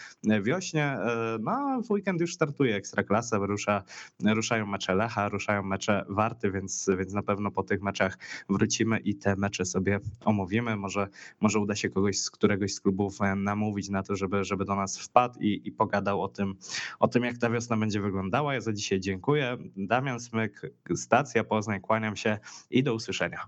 [0.43, 0.85] wiośnie.
[0.85, 3.83] E, no, w weekend już startuje Ekstraklasa, rusza,
[4.25, 9.15] ruszają mecze Lecha, ruszają mecze Warty, więc, więc na pewno po tych meczach wrócimy i
[9.15, 10.77] te mecze sobie omówimy.
[10.77, 11.09] Może,
[11.41, 14.77] może uda się kogoś z któregoś z klubów e, namówić na to, żeby, żeby do
[14.77, 16.55] nas wpadł i, i pogadał o tym,
[16.99, 18.55] o tym, jak ta wiosna będzie wyglądała.
[18.55, 19.57] Ja za dzisiaj dziękuję.
[19.77, 20.63] Damian Smyk,
[20.97, 22.39] stacja Poznań, kłaniam się
[22.71, 23.47] i do usłyszenia.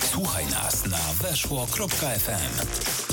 [0.00, 3.05] Słuchaj nas na weszło.fm.